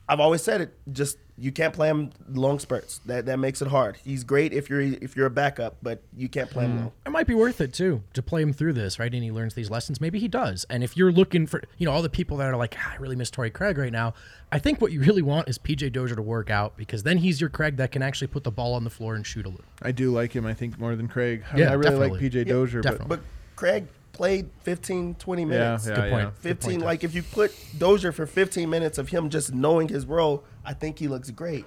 [0.09, 0.73] I've always said it.
[0.91, 2.99] Just you can't play him long spurts.
[3.05, 3.97] That that makes it hard.
[4.03, 6.91] He's great if you're if you're a backup, but you can't play him long.
[7.05, 9.13] it might be worth it too to play him through this, right?
[9.13, 10.01] And he learns these lessons.
[10.01, 10.65] Maybe he does.
[10.69, 12.95] And if you're looking for, you know, all the people that are like, ah, I
[12.97, 14.13] really miss Torrey Craig right now.
[14.51, 17.39] I think what you really want is PJ Dozier to work out because then he's
[17.41, 19.65] your Craig that can actually put the ball on the floor and shoot a little.
[19.81, 20.45] I do like him.
[20.45, 21.43] I think more than Craig.
[21.51, 22.29] I, Yeah, mean, I really like definitely.
[22.43, 23.07] PJ Dozier, but.
[23.07, 23.19] But
[23.55, 25.87] Craig played 15, 20 minutes.
[25.87, 26.23] yeah, Good yeah.
[26.23, 26.37] point.
[26.39, 30.43] 15 like if you put Dozier for 15 minutes of him just knowing his role,
[30.65, 31.65] I think he looks great.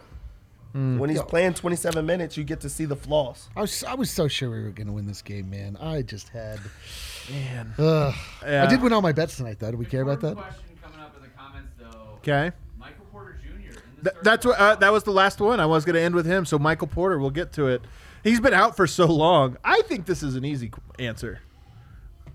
[0.75, 0.99] Mm.
[0.99, 3.49] When he's playing 27 minutes, you get to see the flaws.
[3.57, 5.77] I was I was so sure we were going to win this game, man.
[5.81, 6.61] I just had.
[7.31, 7.75] Man.
[7.79, 8.15] Ugh.
[8.45, 8.65] Yeah.
[8.65, 9.71] I did win all my bets tonight, though.
[9.71, 10.37] Do we care about that?
[10.37, 12.15] Question coming up in the comments though.
[12.19, 12.51] Okay.
[12.79, 13.79] Michael Porter Jr.
[14.05, 15.59] Th- that's what uh, that was the last one.
[15.61, 16.45] I was going to end with him.
[16.45, 17.83] So Michael Porter, we'll get to it.
[18.23, 19.57] He's been out for so long.
[19.65, 21.41] I think this is an easy answer,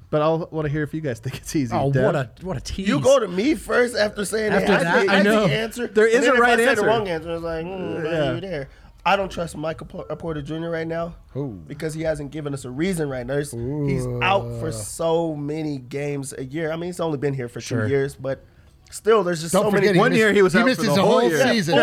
[0.09, 1.75] but I'll want to hear if you guys think it's easy.
[1.75, 2.05] Oh, Dev?
[2.05, 2.87] what a what a tease!
[2.87, 4.83] You go to me first after saying After that.
[4.83, 5.47] that, think I know.
[5.47, 5.87] the answer.
[5.87, 6.81] There is And a if right I say answer.
[6.81, 7.31] The wrong answer.
[7.35, 8.29] It's like, mm, why Yeah.
[8.31, 8.69] are you there?
[9.07, 10.67] I don't trust Michael uh, Porter Jr.
[10.69, 11.61] right now Ooh.
[11.67, 13.37] because he hasn't given us a reason right now.
[13.37, 16.71] He's, he's out for so many games a year.
[16.71, 17.83] I mean, he's only been here for Sure.
[17.83, 18.43] two years, but
[18.89, 19.93] still, there's just Don't so many.
[19.93, 21.47] he One missed, year he was he out missed for his the whole whole year.
[21.47, 21.75] season.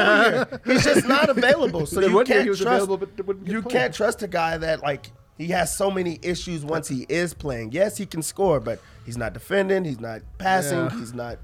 [0.65, 1.87] He's just not available.
[1.87, 2.61] So you can't trust.
[2.63, 6.19] available, but wouldn't get you can't trust a guy that like he has so many
[6.23, 7.73] issues once he is playing.
[7.73, 9.85] Yes, he can score, but he's not defending.
[9.85, 10.79] He's not passing.
[10.79, 10.91] Yeah.
[10.91, 11.39] He's not,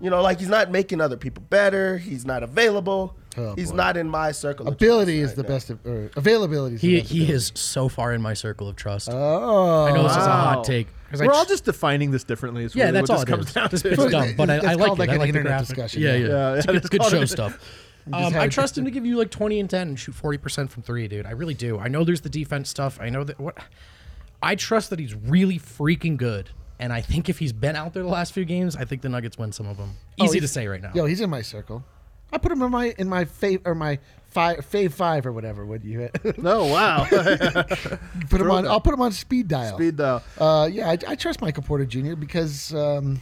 [0.00, 1.98] you know, like he's not making other people better.
[1.98, 3.14] He's not available.
[3.36, 3.76] Oh, he's boy.
[3.76, 4.68] not in my circle.
[4.68, 5.48] of Ability trust is the now.
[5.48, 7.32] best of, or availability is the He best he ability.
[7.34, 9.08] is so far in my circle of trust.
[9.10, 10.86] Oh, I know this is a hot take.
[11.18, 12.64] We're all just defining this differently.
[12.64, 13.52] Is yeah, really that's what all this it comes is.
[13.52, 14.02] down to.
[14.04, 15.00] it's dumb, but I, That's I like called it.
[15.00, 15.68] like I an like the internet graphic.
[15.76, 16.18] discussion, Yeah, yeah.
[16.18, 17.58] yeah, Yeah, It's yeah, good, it's good show stuff.
[18.12, 20.38] Just Um, I trust him to give you like twenty and ten and shoot forty
[20.38, 21.26] percent from three, dude.
[21.26, 21.78] I really do.
[21.78, 22.98] I know there's the defense stuff.
[23.00, 23.56] I know that what.
[24.42, 28.02] I trust that he's really freaking good, and I think if he's been out there
[28.02, 29.92] the last few games, I think the Nuggets win some of them.
[30.20, 30.90] Oh, Easy to he's- say right now.
[30.94, 31.82] Yo, he's in my circle.
[32.32, 35.64] I put him in my in my fav or my five fave five or whatever.
[35.64, 36.38] Would you hit?
[36.42, 37.04] No, wow.
[38.28, 38.66] put him on?
[38.66, 39.76] I'll put him on speed dial.
[39.76, 40.22] Speed dial.
[40.36, 42.16] Uh, yeah, I, I trust Michael Porter Jr.
[42.16, 43.20] because um,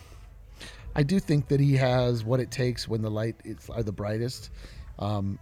[0.95, 3.93] I do think that he has what it takes when the light is are the
[3.93, 4.51] brightest.
[4.99, 5.38] Um,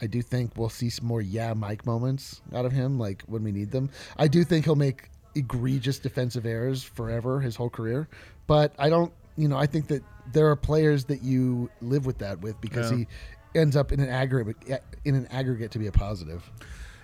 [0.00, 3.42] I do think we'll see some more yeah Mike moments out of him, like when
[3.42, 3.90] we need them.
[4.16, 8.08] I do think he'll make egregious defensive errors forever, his whole career.
[8.46, 12.18] But I don't, you know, I think that there are players that you live with
[12.18, 12.98] that with because Yeah.
[12.98, 13.06] he
[13.54, 16.48] ends up in an aggregate in an aggregate to be a positive.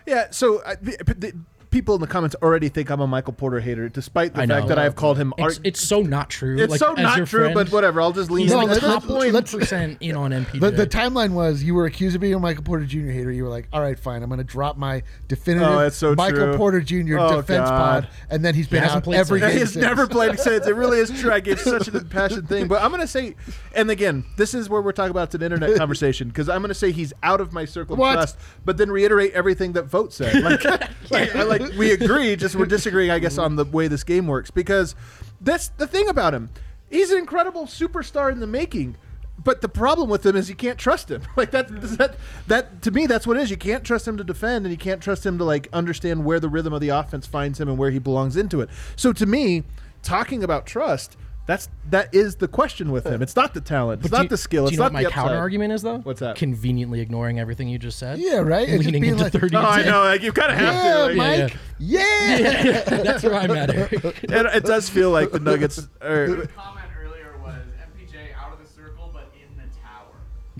[0.07, 1.33] Yeah, so uh, the- the-
[1.75, 4.63] people in the comments already think I'm a Michael Porter hater, despite the I fact
[4.63, 4.69] know.
[4.69, 5.35] that I've called him.
[5.37, 6.57] It's, art- it's so not true.
[6.57, 8.01] It's like, so not true, friend, but whatever.
[8.01, 8.59] I'll just lean He's in.
[8.59, 9.35] like No, That's the let's- top point.
[9.35, 10.61] one percent in on MPJ.
[10.61, 13.09] The, the timeline was you were accused of being a Michael Porter Jr.
[13.11, 13.33] hater.
[13.33, 16.47] You were like, all right, fine, I'm going to drop my definitive Oh, so Michael
[16.47, 16.57] true.
[16.57, 17.19] Porter Jr.
[17.19, 18.05] Oh, defense God.
[18.05, 19.53] pod, and then he's been hasn't out every since.
[19.53, 19.61] game.
[19.61, 19.83] He's since.
[19.83, 20.67] never played since.
[20.69, 21.33] It really is true.
[21.33, 23.35] I gave such an impassioned thing, but I'm gonna say,
[23.75, 26.73] and again, this is where we're talking about it's an internet conversation because I'm gonna
[26.73, 30.41] say he's out of my circle of trust, but then reiterate everything that Vogt said.
[30.43, 30.63] Like,
[31.11, 33.45] like, I- like we agree, just we're disagreeing, I guess, mm-hmm.
[33.45, 34.95] on the way this game works because
[35.41, 36.51] that's the thing about him.
[36.91, 38.97] He's an incredible superstar in the making.
[39.43, 41.23] But the problem with him is you can't trust him.
[41.37, 41.97] Like that, mm-hmm.
[41.97, 43.51] that, that to me, that's what it is.
[43.51, 46.39] You can't trust him to defend, and you can't trust him to like understand where
[46.39, 48.71] the rhythm of the offense finds him and where he belongs into it.
[48.95, 49.65] So to me,
[50.03, 51.17] talking about trust,
[51.47, 53.21] that's that is the question with him.
[53.23, 54.01] It's not the talent.
[54.01, 54.65] It's But do not you- the skill.
[54.65, 55.99] Do It's you know not what my the counter argument is though?
[55.99, 56.37] What's that?
[56.37, 58.19] Conveniently ignoring everything you just said.
[58.19, 58.69] Yeah, right?
[58.69, 59.55] And just Leaning being into like, thirty.
[59.57, 60.03] Oh, I know.
[60.05, 61.05] Like you kind of have Yeah, to.
[61.07, 61.57] Like, Mike.
[61.79, 62.83] Yeah.
[62.87, 63.93] That's where I'm at, Eric.
[64.31, 66.49] and it does feel like the Nuggets are.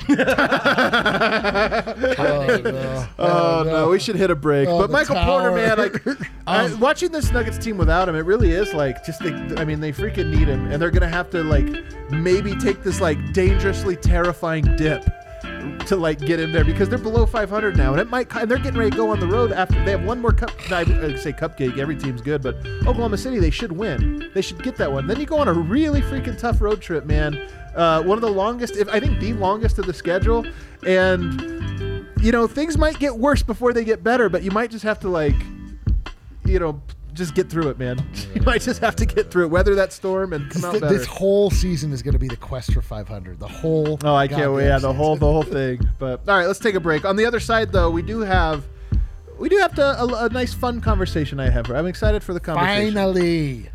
[0.07, 0.25] tower.
[2.19, 3.09] Oh, no.
[3.19, 4.69] Oh no, we should hit a break.
[4.69, 6.03] Oh, but Michael Porter, man, like
[6.47, 9.21] I- um, watching this Nuggets team without him, it really is like just.
[9.23, 11.67] They, I mean, they freaking need him, and they're gonna have to like
[12.11, 15.05] maybe take this like dangerously terrifying dip
[15.87, 18.35] to like get in there because they're below 500 now, and it might.
[18.37, 20.51] And they're getting ready to go on the road after they have one more cup.
[20.71, 20.85] I
[21.17, 21.79] say cupcake.
[21.79, 24.31] Every team's good, but Oklahoma City they should win.
[24.35, 25.07] They should get that one.
[25.07, 27.49] Then you go on a really freaking tough road trip, man.
[27.75, 30.47] Uh, one of the longest, if I think the longest of the schedule,
[30.87, 34.85] and you know things might get worse before they get better, but you might just
[34.85, 35.37] have to like,
[36.45, 36.81] you know.
[37.13, 38.05] Just get through it, man.
[38.35, 40.81] You might just have to get through it, weather that storm, and come out This,
[40.81, 40.99] better.
[40.99, 43.39] this whole season is going to be the quest for 500.
[43.39, 44.01] The whole.
[44.03, 44.67] Oh, I can't wait!
[44.67, 45.89] Yeah, the whole the whole thing.
[46.01, 47.05] But all right, let's take a break.
[47.05, 48.65] On the other side, though, we do have
[49.39, 51.39] we do have to, a, a nice, fun conversation.
[51.39, 51.71] I have.
[51.71, 52.95] I'm excited for the conversation.
[52.95, 53.71] Finally.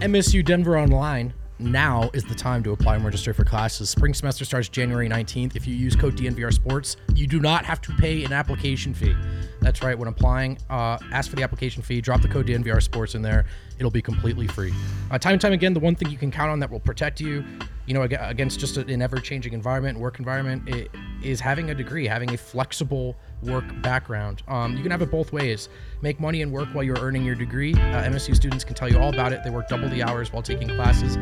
[0.00, 1.32] MSU Denver Online.
[1.60, 3.88] Now is the time to apply and register for classes.
[3.88, 5.54] Spring semester starts January 19th.
[5.54, 9.14] If you use code DNVR Sports, you do not have to pay an application fee.
[9.60, 9.96] That's right.
[9.96, 12.00] When applying, uh, ask for the application fee.
[12.00, 13.46] Drop the code DNVR Sports in there.
[13.78, 14.74] It'll be completely free.
[15.12, 17.20] Uh, time and time again, the one thing you can count on that will protect
[17.20, 17.44] you,
[17.86, 20.68] you know, against just an ever-changing environment, work environment,
[21.22, 24.42] is having a degree, having a flexible work background.
[24.48, 25.68] Um, you can have it both ways.
[26.02, 27.74] Make money and work while you're earning your degree.
[27.74, 29.42] Uh, MSU students can tell you all about it.
[29.44, 31.16] They work double the hours while taking classes.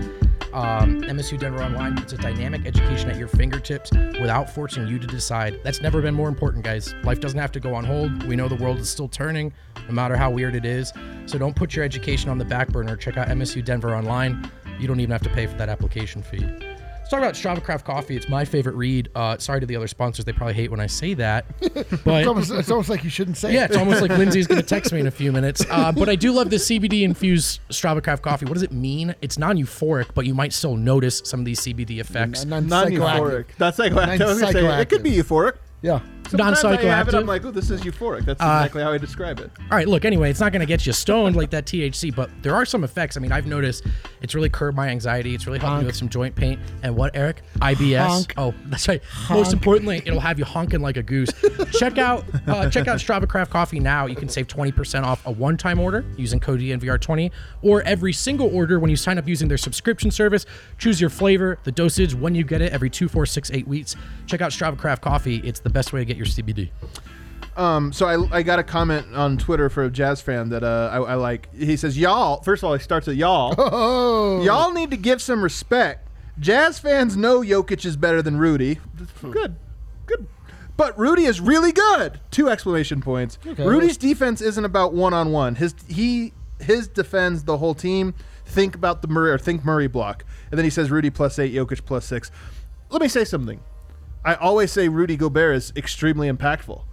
[0.53, 5.07] Um, MSU Denver Online puts a dynamic education at your fingertips without forcing you to
[5.07, 5.61] decide.
[5.65, 6.95] That's never been more important, guys.
[7.05, 8.25] Life doesn't have to go on hold.
[8.25, 9.53] We know the world is still turning,
[9.89, 10.93] no matter how weird it is.
[11.27, 12.97] So don't put your education on the back burner.
[12.97, 14.51] Check out MSU Denver Online.
[14.79, 16.72] You don't even have to pay for that application fee.
[17.13, 18.17] Let's talk about Strava Craft Coffee.
[18.17, 19.11] It's my favorite read.
[19.15, 21.45] Uh, sorry to the other sponsors; they probably hate when I say that.
[22.05, 23.71] But It's almost, it's almost like you shouldn't say yeah, it.
[23.71, 25.63] it's almost like Lindsay's going to text me in a few minutes.
[25.71, 28.47] Uh, but I do love the CBD infused Strava Craft coffee.
[28.47, 29.15] What does it mean?
[29.21, 32.47] It's non euphoric, but you might still notice some of these CBD effects.
[32.47, 32.99] Non- Non-euphoric.
[32.99, 33.57] non-psychoactive.
[33.59, 34.21] That's psychoactive.
[34.23, 35.57] I was gonna say, it could be euphoric.
[35.83, 36.01] Yeah.
[36.33, 37.13] Sometimes I have it.
[37.13, 37.21] Non-psychoactive?
[37.21, 38.25] I'm like, oh, this is euphoric.
[38.25, 39.51] That's exactly how I describe it.
[39.71, 42.31] All right, look, anyway, it's not going to get you stoned like that THC, but
[42.43, 43.17] there are some effects.
[43.17, 43.87] I mean, I've noticed
[44.21, 45.35] it's really curbed my anxiety.
[45.35, 46.59] It's really helped me with some joint pain.
[46.83, 47.43] And what, Eric?
[47.57, 48.07] IBS.
[48.07, 48.35] Honk.
[48.37, 49.03] Oh, that's right.
[49.31, 51.31] Most importantly, it'll have you honking like a goose.
[51.73, 54.07] check out uh, check out Strava Craft Coffee now.
[54.07, 57.31] You can save 20% off a one-time order using code DNVR20
[57.63, 60.47] or every single order when you sign up using their subscription service.
[60.79, 63.97] Choose your flavor, the dosage, when you get it every two, four, six, eight weeks.
[64.27, 65.37] Check out Strava Craft Coffee.
[65.39, 66.71] It's the best way to get your CBD.
[67.57, 70.89] Um, so I, I got a comment on Twitter for a jazz fan that uh,
[70.93, 71.55] I, I like.
[71.55, 73.55] He says, "Y'all." First of all, he starts with y'all.
[73.59, 74.43] Oh.
[74.43, 76.09] Y'all need to give some respect.
[76.39, 78.79] Jazz fans know Jokic is better than Rudy.
[79.21, 79.57] Good,
[80.07, 80.27] good.
[80.77, 82.21] But Rudy is really good.
[82.31, 83.39] Two exclamation points.
[83.45, 85.57] Rudy's defense isn't about one on one.
[85.57, 88.15] His he his defends the whole team.
[88.47, 91.53] Think about the Murray or think Murray block, and then he says Rudy plus eight,
[91.55, 92.31] Jokic plus six.
[92.91, 93.61] Let me say something.
[94.25, 96.85] I always say Rudy Gobert is extremely impactful.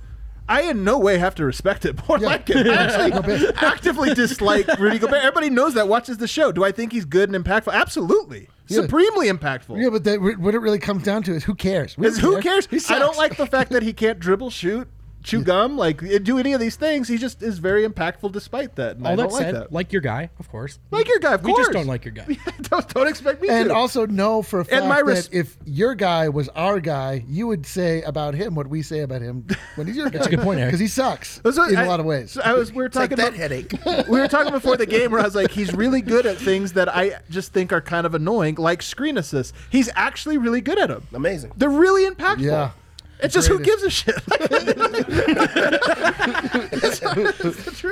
[0.47, 2.67] I in no way have to respect him or like him.
[2.67, 2.73] I
[3.11, 5.19] actually actively dislike Rudy Gobert.
[5.19, 5.87] Everybody knows that.
[5.87, 6.51] Watches the show.
[6.51, 7.71] Do I think he's good and impactful?
[7.71, 8.81] Absolutely, Yeah.
[8.81, 9.79] supremely impactful.
[9.79, 11.95] Yeah, but that, what it really comes down to is who cares?
[11.99, 12.61] Is who care.
[12.63, 12.89] cares?
[12.89, 14.87] I don't like the fact that he can't dribble, shoot,
[15.23, 17.07] chew gum, like uh, do any of these things.
[17.07, 18.97] He just is very impactful despite that.
[18.97, 19.71] And I All don't that like said, that.
[19.71, 20.79] like your guy, of course.
[20.91, 21.67] Like your guy, of we course.
[21.67, 22.25] just don't like your guy.
[22.61, 23.75] don't, don't expect me And to.
[23.75, 27.47] also know for a fact my res- that if your guy was our guy, you
[27.47, 29.45] would say about him what we say about him
[29.75, 30.19] when he's your guy.
[30.19, 30.69] That's a good point, Eric.
[30.69, 32.31] Because he sucks That's what in I- a lot of ways.
[32.31, 34.07] so I was we were It's like talking that about headache.
[34.09, 36.73] we were talking before the game where I was like, he's really good at things
[36.73, 39.53] that I just think are kind of annoying, like screen assists.
[39.69, 41.05] He's actually really good at them.
[41.13, 41.51] Amazing.
[41.57, 42.39] They're really impactful.
[42.41, 42.71] yeah.
[43.21, 44.15] It's just who gives a shit.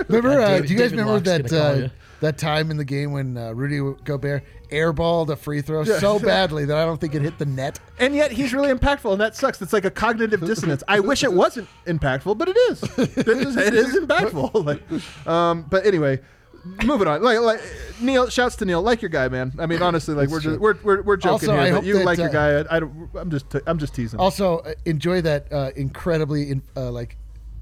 [0.10, 0.42] Remember?
[0.42, 1.92] Uh, David- do you guys David remember Locke's that gonna call uh, you.
[2.22, 6.66] that time in the game when uh, Rudy Gobert airballed a free throw so badly
[6.66, 7.80] that I don't think it hit the net?
[8.00, 9.62] and yet he's really impactful, and that sucks.
[9.62, 10.84] It's like a cognitive dissonance.
[10.88, 12.84] I wish it wasn't impactful, but it is.
[13.18, 14.66] It is, it is impactful.
[14.66, 16.20] Like, um, but anyway,
[16.84, 17.22] moving on.
[17.22, 17.62] Like, like
[18.02, 18.82] Neil, shouts to Neil.
[18.82, 19.54] Like your guy, man.
[19.60, 21.88] I mean, honestly, like we're, just, we're we're we're joking Also, I here, hope but
[21.88, 22.50] you that, like your uh, guy.
[22.60, 24.20] I, I don't, I'm just I'm just teasing.
[24.20, 27.18] Also, uh, enjoy that uh, incredibly in, uh, like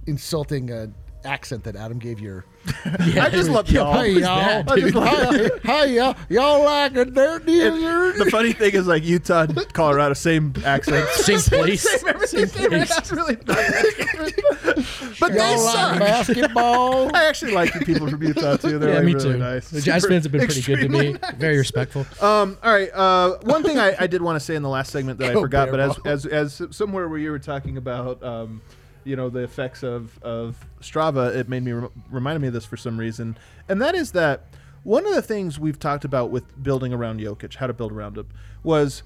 [0.07, 0.87] insulting uh,
[1.25, 2.45] accent that Adam gave your.
[2.85, 3.93] I just love y'all.
[3.93, 4.63] Hi y'all.
[4.63, 6.15] bad, I just love Hi, hi y'all.
[6.29, 7.75] Y'all like a dirty And
[8.19, 11.81] the funny thing is, like Utah, Colorado, same accent, Same place.
[11.83, 12.47] same everything.
[12.47, 15.19] Same That's really nice.
[15.19, 15.99] but they Y'all like suck.
[15.99, 17.15] basketball.
[17.15, 18.79] I actually like the people from Utah too.
[18.79, 19.37] They're Yeah, like me really too.
[19.37, 19.69] nice.
[19.69, 21.09] The Jazz fans have been pretty good to me.
[21.09, 22.05] extremely Very respectful.
[22.21, 22.89] Um, all right.
[22.93, 25.33] Uh, one thing I, I did want to say in the last segment that I
[25.41, 28.61] forgot, but as, as as somewhere where you were talking about, um,
[29.05, 32.65] you know, the effects of of Strava, it made me rem- reminded me of this
[32.65, 33.37] for some reason,
[33.69, 34.47] and that is that
[34.83, 38.17] one of the things we've talked about with building around Jokic, how to build around
[38.17, 38.27] him,
[38.63, 39.03] was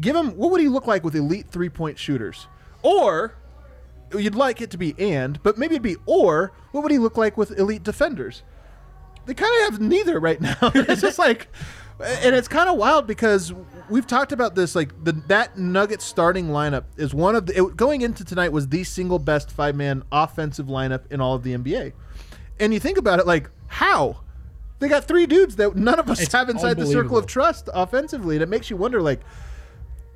[0.00, 2.46] give him what would he look like with elite three point shooters,
[2.82, 3.34] or
[4.16, 7.16] you'd like it to be and, but maybe it'd be or what would he look
[7.16, 8.42] like with elite defenders?
[9.26, 10.56] they kind of have neither right now.
[10.62, 11.48] it's just like,
[12.00, 13.52] and it's kind of wild because
[13.88, 14.74] we've talked about this.
[14.74, 18.68] Like the that Nugget starting lineup is one of the it, going into tonight was
[18.68, 21.92] the single best five man offensive lineup in all of the NBA.
[22.58, 24.20] And you think about it, like how
[24.78, 27.68] they got three dudes that none of us It's have inside the circle of trust
[27.72, 29.20] offensively, and it makes you wonder, like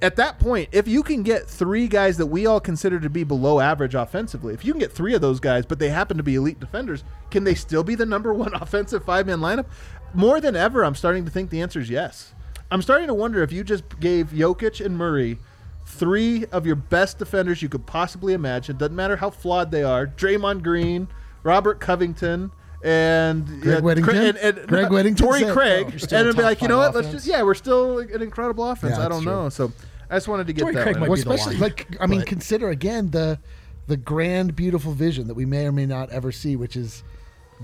[0.03, 3.25] at that point, if you can get three guys that we all consider to be
[3.25, 6.23] below average offensively, if you can get three of those guys, but they happen to
[6.23, 9.67] be elite defenders, can they still be the number one offensive five man lineup?
[10.15, 12.33] More than ever, I'm starting to think the answer is yes.
[12.71, 15.39] I'm starting to wonder if you just gave Jokic and Murray
[15.87, 20.07] three of your best defenders you could possibly imagine, doesn't matter how flawed they are
[20.07, 21.09] Draymond Green,
[21.43, 22.53] Robert Covington,
[22.83, 24.15] and Greg Whittington?
[24.15, 26.17] Cra- and, and Greg Whittington Torrey Craig, oh.
[26.17, 26.95] And it'd be like, you know what?
[26.95, 28.97] Let's just yeah, we're still an incredible offense.
[28.97, 29.49] Yeah, I don't that's know.
[29.49, 29.73] So
[30.09, 30.83] I just wanted to get Torrey that.
[30.85, 33.39] Craig might Well, be the especially line, like I mean, but- consider again the
[33.87, 37.03] the grand, beautiful vision that we may or may not ever see, which is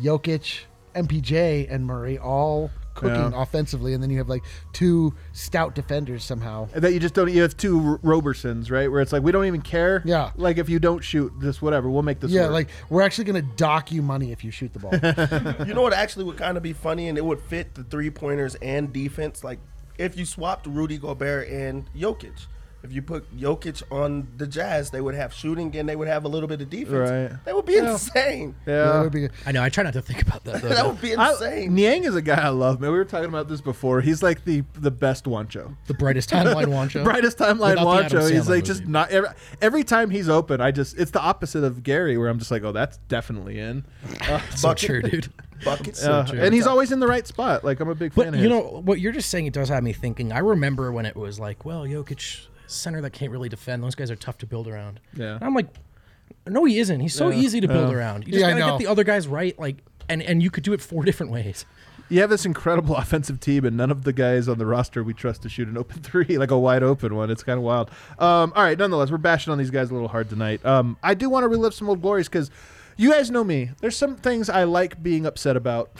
[0.03, 0.62] Jokic,
[0.97, 3.42] MPJ, and Murray all cooking Yeah.
[3.42, 4.42] offensively, and then you have like
[4.72, 6.66] two stout defenders somehow.
[6.74, 7.30] that you just don't.
[7.30, 8.90] You have two R- Robersons, right?
[8.90, 10.03] Where it's like we don't even care.
[10.07, 10.30] Yeah.
[10.36, 11.90] Like if you don't shoot, this, whatever.
[11.90, 12.30] We'll make this.
[12.30, 12.53] Yeah, work.
[12.53, 14.92] like we're actually gonna dock you money if you shoot the ball.
[15.66, 18.11] You know what actually would kind of be funny and it would fit the three
[18.11, 19.44] pointers and defense?
[19.44, 19.59] Like
[19.99, 22.47] if you swapped Rudy Gobert and Jokic.
[22.87, 26.24] If you put Jokic on the Jazz, they would have shooting and they would have
[26.24, 27.11] a little bit of defense.
[27.11, 27.45] Right.
[27.45, 28.55] That would be insane.
[28.64, 29.03] that yeah.
[29.03, 29.28] would be.
[29.45, 29.61] I know.
[29.61, 30.62] I try not to think about that.
[30.62, 31.74] Though, That would be I- insane.
[31.74, 32.93] Niang is a guy I love, man.
[32.93, 34.01] We were talking about this before.
[34.01, 35.74] He's like the the best Juancho.
[35.89, 37.03] the brightest timeline Juancho.
[37.05, 38.30] Brightest timeline Without the Adam Juancho.
[38.30, 39.30] He's Sandler like just not every,
[39.61, 40.61] every time he's open.
[40.61, 43.84] I just it's the opposite of Gary, where I'm just like, oh, that's definitely in.
[44.26, 45.32] Uh, so true, dude.
[45.64, 46.05] Buckets.
[46.05, 46.41] uh, true.
[46.41, 47.64] and he's always in the right spot.
[47.64, 48.26] Like I'm a big fan.
[48.26, 49.47] But of you know what you're just saying?
[49.47, 50.32] It does have me thinking.
[50.32, 53.82] I remember when it was like, well, Jokic, center that can't really defend.
[53.82, 55.00] Those guys are tough to build around.
[55.14, 55.34] Yeah.
[55.36, 55.68] And I'm like,
[56.46, 57.00] no, he isn't.
[57.00, 57.38] He's so Yeah.
[57.38, 57.96] easy to build Yeah.
[57.96, 58.26] around.
[58.26, 58.78] You just Yeah, I gotta know.
[58.78, 59.58] get the other guys right.
[59.58, 59.76] Like,
[60.08, 61.64] and and you could do it four different ways.
[62.08, 65.12] you have this incredible offensive team, and none of the guys on the roster we
[65.12, 67.30] trust to shoot an open three, like a wide open one.
[67.32, 67.90] It's kind of wild.
[68.20, 70.64] Um, all right, nonetheless, we're bashing on these guys a little hard tonight.
[70.64, 72.48] Um, I do want to relive some old glories because
[72.96, 73.70] you guys know me.
[73.80, 75.90] There's some things I like being upset about.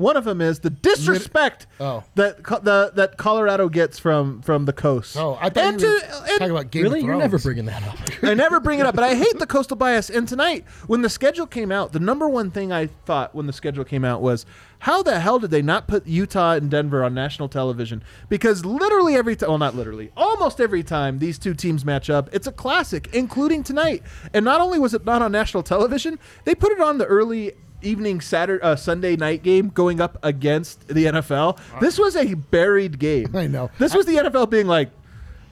[0.00, 2.02] One of them is the disrespect Oh.
[2.14, 5.16] that co- the that Colorado gets from from the coast.
[5.16, 7.38] Oh, I thought and you were to- and- talking about Game really, of you're never
[7.38, 7.96] bringing that up.
[8.22, 10.08] I never bring it up, but I hate the coastal bias.
[10.10, 13.52] And tonight, when the schedule came out, the number one thing I thought when the
[13.52, 14.46] schedule came out was,
[14.80, 18.02] how the hell did they not put Utah and Denver on national television?
[18.30, 22.30] Because literally every time, well, not literally, almost every time these two teams match up,
[22.32, 24.02] it's a classic, including tonight.
[24.32, 27.52] And not only was it not on national television, they put it on the early
[27.82, 31.58] evening Saturday uh, Sunday night game going up against the NFL.
[31.80, 33.34] This was a buried game.
[33.34, 33.70] I know.
[33.78, 34.90] This was the NFL being like,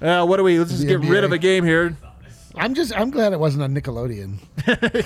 [0.01, 0.59] uh, what do we?
[0.59, 1.25] Let's just The get rid NBA.
[1.25, 1.97] of a game here.
[2.55, 4.39] I'm just I'm glad it wasn't on Nickelodeon.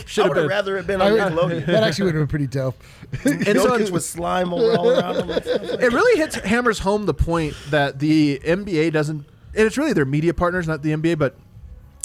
[0.09, 0.49] Should I have would have been.
[0.49, 1.66] rather it been on Nickelodeon.
[1.66, 2.83] that actually would have been pretty dope.
[3.25, 5.31] And so Jokic with slime all all around him.
[5.31, 9.27] and stuff it really hits hammers home the point that the NBA doesn't, and
[9.66, 11.37] it's really their media partners, not the NBA, but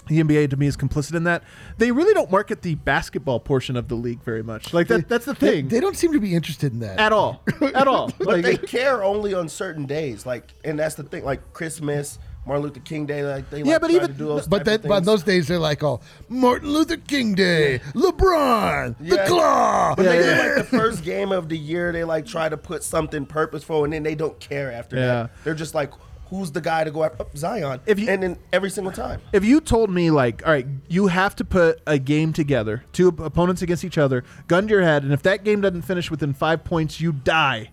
[0.08, 1.44] the NBA to me is complicit in that.
[1.78, 4.74] They really don't market the basketball portion of the league very much.
[4.74, 5.68] Like that, that's the thing.
[5.68, 7.00] they don't seem to be interested in that.
[7.00, 8.12] at all, at all.
[8.18, 11.24] But Like, they care only on certain days, like, and that's the thing.
[11.26, 14.48] Like Christmas, Martin Luther King Day, like they Yeah, like but even- to do those.
[14.48, 16.00] but that, but on those days they're like, oh,
[16.30, 19.28] Martin Luther King Day, LeBron, the Yeah.
[19.28, 19.94] Claw.
[19.96, 21.92] But they Yeah, do like the first game of the year.
[21.92, 25.06] They like try to put something purposeful, and then they don't care after Yeah.
[25.08, 25.32] that.
[25.44, 25.92] They're just like,
[26.30, 27.80] who's the guy to go after oh, Zion.
[27.86, 29.22] If you- and then every single time.
[29.34, 33.08] if you told me like, all right, you have to put a game together, two
[33.08, 36.34] opponents against each other, gun to your head, and if that game doesn't finish within
[36.34, 37.72] five points, you die.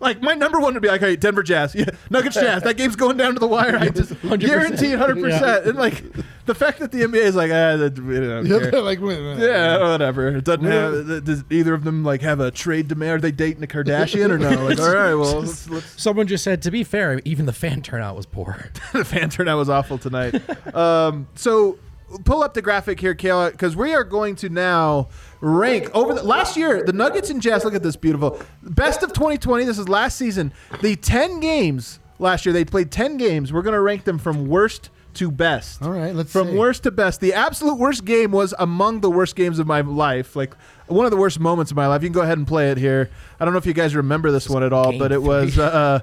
[0.00, 2.62] Like my number one would be like, hey, Denver Jazz, yeah, Nuggets Jazz.
[2.62, 3.76] That game's going down to the wire.
[3.76, 4.40] I just 100%.
[4.40, 5.66] guarantee, hundred percent.
[5.66, 6.02] And like
[6.46, 8.70] the fact that the NBA is like, ah, that, we don't Yeah, care.
[8.70, 9.48] they're like, wait a minute.
[9.48, 10.28] Yeah, whatever.
[10.36, 11.24] It doesn't have.
[11.24, 13.12] Does either of them like have a trade demand?
[13.12, 14.50] Are they dating a Kardashian or no?
[14.68, 17.80] Like, all right, well, let's, let's Someone just said, to be fair, even the fan
[17.82, 18.70] turnout was poor.
[18.92, 20.34] the fan turnout was awful tonight.
[20.74, 21.78] um, so
[22.24, 25.08] pull up the graphic here, Kayla, because we are going to now
[25.40, 26.82] rank over the last year.
[26.82, 27.64] The Nuggets and Jazz.
[27.64, 29.64] Look at this beautiful best of 2020.
[29.64, 30.52] This is last season.
[30.82, 33.52] The 10 games last year they played 10 games.
[33.52, 35.82] We're going to rank them from worst to best.
[35.82, 36.56] All right, let's from see.
[36.56, 37.20] worst to best.
[37.20, 40.34] The absolute worst game was among the worst games of my life.
[40.36, 40.54] Like
[40.86, 42.02] one of the worst moments of my life.
[42.02, 43.10] You can go ahead and play it here.
[43.38, 45.58] I don't know if you guys remember this one at all, game but it was.
[45.58, 46.00] Uh,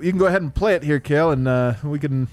[0.00, 2.28] you can go ahead and play it here, Kale, and uh, we can.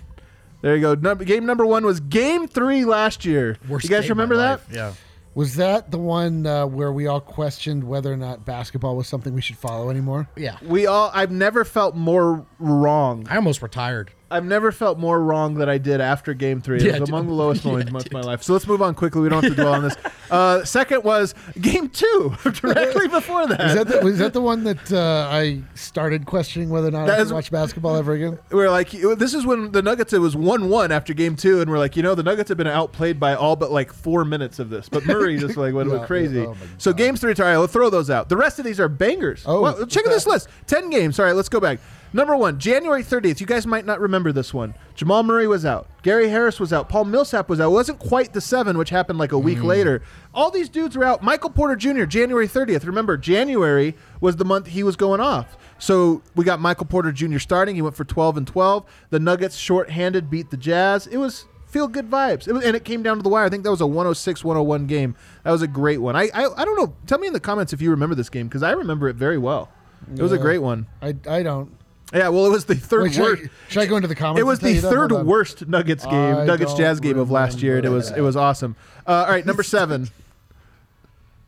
[0.67, 0.95] There you go.
[0.95, 3.57] Num- game number one was game three last year.
[3.69, 4.61] Worst you guys game of my remember that?
[4.69, 4.93] Yeah.
[5.33, 9.33] Was that the one uh, where we all questioned whether or not basketball was something
[9.33, 10.27] we should follow anymore?
[10.35, 10.57] Yeah.
[10.61, 11.09] We all.
[11.13, 13.25] I've never felt more wrong.
[13.29, 14.11] I almost retired.
[14.29, 16.77] I've never felt more wrong than I did after game three.
[16.77, 18.43] It Yeah, was among the lowest Yeah, moments of my life.
[18.43, 19.21] So let's move on quickly.
[19.21, 19.95] We don't have to dwell on this.
[20.29, 23.61] Uh, second was game two, directly before that.
[23.61, 27.07] Is that the, was that the one that uh, I started questioning whether or not
[27.07, 28.37] That I is- could watch basketball ever again?
[28.51, 31.71] we're like, this is when the Nuggets it was one one after game two, and
[31.71, 34.59] we're like, you know, the Nuggets have been outplayed by all but like four minutes
[34.59, 36.39] of this, but Murray just like went Yeah, crazy.
[36.41, 36.97] yeah, oh so God.
[36.97, 38.27] games three, all right, let's throw those out.
[38.27, 39.43] The rest of these are bangers.
[39.45, 39.61] Oh.
[39.61, 41.21] Well, check out this list: ten games.
[41.21, 41.79] All right, let's go back.
[42.13, 43.39] Number one, January 30th.
[43.39, 44.73] You guys might not remember this one.
[44.95, 45.87] Jamal Murray was out.
[46.03, 46.89] Gary Harris was out.
[46.89, 47.67] Paul Millsap was out.
[47.67, 49.65] It wasn't quite the seven, which happened like a week mm.
[49.65, 50.01] later.
[50.33, 51.21] All these dudes were out.
[51.21, 52.85] Michael Porter Jr., January 30th.
[52.85, 55.57] Remember, January was the month he was going off.
[55.79, 57.39] So we got Michael Porter Jr.
[57.39, 57.75] starting.
[57.75, 58.85] He went for 12 and 12.
[59.09, 61.07] The Nuggets, shorthanded, beat the Jazz.
[61.07, 62.47] It was feel good vibes.
[62.47, 63.45] It was, and it came down to the wire.
[63.45, 65.15] I think that was a 106 101 game.
[65.43, 66.15] That was a great one.
[66.15, 66.95] I, I, I don't know.
[67.05, 69.37] Tell me in the comments if you remember this game because I remember it very
[69.37, 69.69] well.
[70.15, 70.41] It was a Yeah.
[70.41, 70.87] great one.
[71.01, 71.71] I, I don't.
[72.13, 73.43] Yeah, well, it was the third Wait, should, worst.
[73.43, 74.39] I, should I go into the comments?
[74.39, 77.85] It was the third worst Nuggets game, I Nuggets Jazz game of last year, and
[77.85, 78.75] it was remember it was awesome.
[79.05, 80.07] Uh, all right, number seven.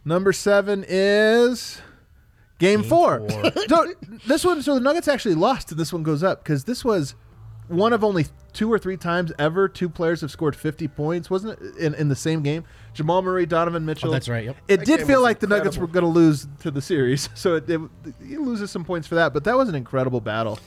[0.04, 1.82] number seven is
[2.58, 3.26] game, four.
[3.70, 3.94] so
[4.28, 7.16] this one, so the Nuggets actually lost, and this one goes up because this was
[7.70, 11.60] one of only two or three times ever two players have scored 50 points, wasn't
[11.62, 11.78] it?
[11.78, 14.10] In, in the same game, Jamal Murray, Donovan oh, Mitchell.
[14.10, 14.58] Oh, that's right, yep.
[14.68, 17.30] It That did feel was like the Nuggets were going to lose to the series,
[17.36, 17.82] so it, it,
[18.26, 19.34] he loses some points for that.
[19.34, 20.60] But that was an incredible battle.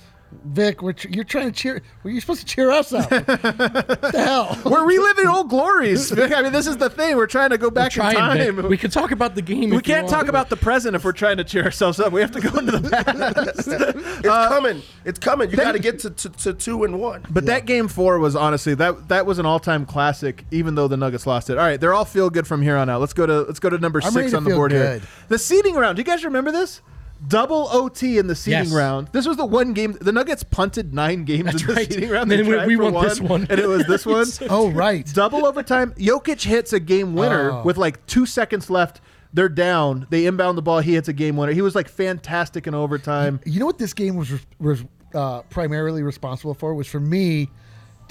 [0.45, 1.83] Vic, we're you're trying to cheer.
[2.03, 3.11] Well, you're supposed to cheer us up.
[3.11, 4.59] what the hell?
[4.64, 6.12] We're reliving old glories.
[6.12, 7.16] I mean, this is the thing.
[7.16, 8.57] We're trying to go back in Trying, Vic.
[8.57, 8.68] time.
[8.68, 9.70] We can talk about the game.
[9.70, 10.14] We if can't want.
[10.14, 12.12] talk about the present if we're trying to cheer ourselves up.
[12.12, 13.68] We have to go into the past.
[13.68, 14.83] It's uh, coming.
[15.05, 15.51] It's coming.
[15.51, 17.24] You got to get to, to, to two and one.
[17.30, 20.89] But that game four was honestly that that was an all time classic, even though
[20.89, 21.59] the Nuggets lost it.
[21.59, 23.01] All right, they're all feel good from here on out.
[23.01, 25.01] Let's go to let's go to number I'm six on the feel board here.
[25.28, 25.97] The seeding round.
[25.97, 26.80] Do you guys remember this?
[27.28, 28.72] Double OT in the seeding Yes.
[28.72, 29.08] round.
[29.12, 31.92] This was the one game the Nuggets punted nine games That's in the right.
[31.92, 32.30] seeding round.
[32.30, 33.46] Then we- we for won this one.
[33.48, 34.26] and it was this one.
[34.50, 35.06] Oh, right.
[35.14, 35.92] Double overtime.
[35.98, 37.62] Jokic hits a game winner Oh.
[37.64, 39.00] with like two seconds left.
[39.32, 40.06] They're down.
[40.10, 40.80] They inbound the ball.
[40.80, 41.52] He hits a game winner.
[41.52, 43.40] He was like fantastic in overtime.
[43.46, 47.50] You know what this game was was uh, primarily responsible for was for me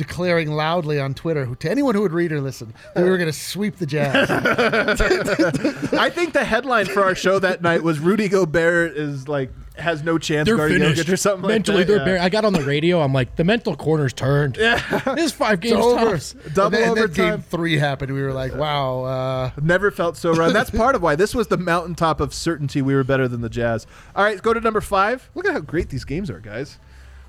[0.02, 3.18] declaring loudly on Twitter who, to anyone who would read or listen that we were
[3.18, 4.30] going to sweep the Jazz.
[5.93, 10.04] I think the headline for our show that night was Rudy Gobert is like has
[10.04, 11.08] no chance They're guarding finished.
[11.08, 11.93] Jokic or something Mentally, like that.
[11.93, 12.14] they're Yeah.
[12.18, 12.22] bare.
[12.22, 13.02] I got on the radio.
[13.02, 14.58] I'm like, the mental corner's turned.
[14.58, 14.78] Yeah,
[15.16, 16.12] this five It's games over.
[16.12, 16.34] tops.
[16.54, 17.30] Double and then, and then overtime.
[17.38, 18.14] game three happened.
[18.14, 19.04] We were like, wow.
[19.04, 20.52] Uh, Never felt so right.
[20.52, 23.49] That's part of why this was the mountaintop of certainty we were better than the
[23.49, 23.88] Jazz.
[24.16, 25.30] All right, go to number five.
[25.36, 26.78] Look at how great these games are, guys.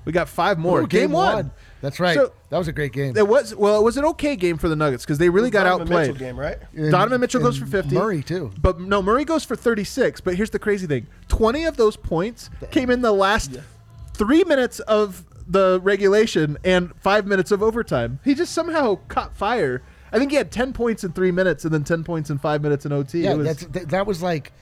[0.05, 0.81] We got five more.
[0.81, 1.51] ooh, game, one.
[1.83, 2.15] That's right.
[2.15, 3.17] So- that was a great game.
[3.17, 5.65] It was well, it was an okay game for the Nuggets because they really got
[5.65, 6.07] Donovan outplayed.
[6.13, 6.57] Mitchell game, right?
[6.75, 7.93] And- Donovan Mitchell goes for 50.
[7.93, 8.51] Murray, too.
[8.61, 10.21] But no, Murray goes for 36.
[10.21, 13.57] But here's the crazy thing 20 of those points came in the last
[14.13, 18.19] three minutes of the regulation and five minutes of overtime.
[18.23, 19.81] He just somehow caught fire.
[20.13, 22.61] I think he had 10 points in three minutes and then 10 points in five
[22.61, 23.21] minutes in OT.
[23.23, 24.53] Yeah, It was- that's, that, that was like,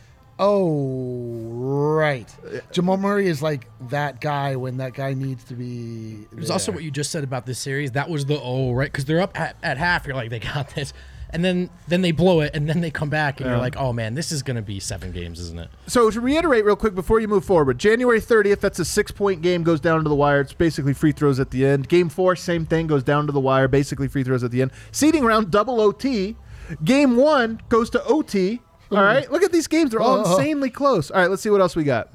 [0.42, 2.36] oh, right.
[2.72, 6.28] Jamal Murray is like that guy when that guy needs to be.
[6.32, 7.92] It was also what you just said about this series.
[7.92, 10.06] That was the oh right because they're up at, at half.
[10.06, 10.94] You're like they got this,
[11.30, 13.94] and then then they blow it, and then they come back, and you're like oh
[13.94, 15.70] man, this is gonna be seven games, isn't it?
[15.88, 19.64] So to reiterate real quick before you move forward, January 30th, that's a six-point game,
[19.64, 20.42] goes down to the wire.
[20.42, 21.88] It's basically free throws at the end.
[21.88, 24.72] Game four, same thing, goes down to the wire, basically free throws at the end.
[24.92, 26.36] Seeding round, double OT.
[26.84, 28.62] Game one goes to OT.
[28.92, 29.32] All right, mm.
[29.32, 30.32] look at these games; they're all Oh.
[30.38, 31.12] insanely close.
[31.12, 32.10] All right, let's see what else we got.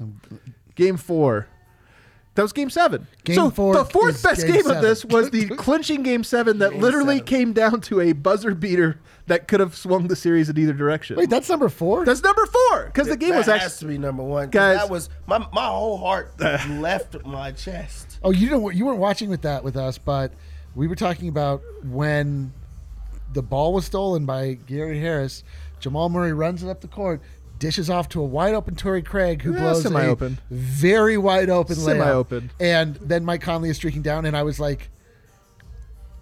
[0.75, 1.47] Game four.
[2.35, 3.07] That was game seven.
[3.23, 6.23] Game so four the fourth is best game game, of this was the clinching game
[6.23, 7.25] seven that literally seven.
[7.25, 11.15] came down to a buzzer beater that could have swung the series in either direction.
[11.17, 12.05] Wait, that's number four.
[12.05, 13.79] That's number four because the game that was has actually.
[13.79, 14.45] to be number one.
[14.45, 16.31] 'cause Guys- that was my my whole heart
[16.69, 18.19] left my chest.
[18.23, 18.75] Oh, you didn't.
[18.75, 20.31] You weren't watching with that with us, but
[20.75, 22.53] we were talking about when
[23.33, 25.43] the ball was stolen by Gary Harris.
[25.79, 27.21] Jamal Murray runs it up the court,
[27.59, 30.37] dishes off to a wide open Torrey Craig, who Yeah, blows semi-open.
[30.49, 31.85] a very wide open layup.
[31.85, 32.51] Semi-open.
[32.59, 34.89] And then Mike Conley is streaking down, and I was like,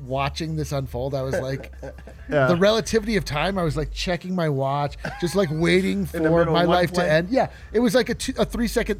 [0.06, 1.16] watching this unfold.
[1.16, 1.72] I was like,
[2.30, 2.48] Yeah.
[2.48, 3.58] the relativity of time.
[3.58, 7.06] I was like checking my watch, just like waiting for my life play?
[7.06, 7.30] to end.
[7.30, 9.00] Yeah, it was like a, two, a three second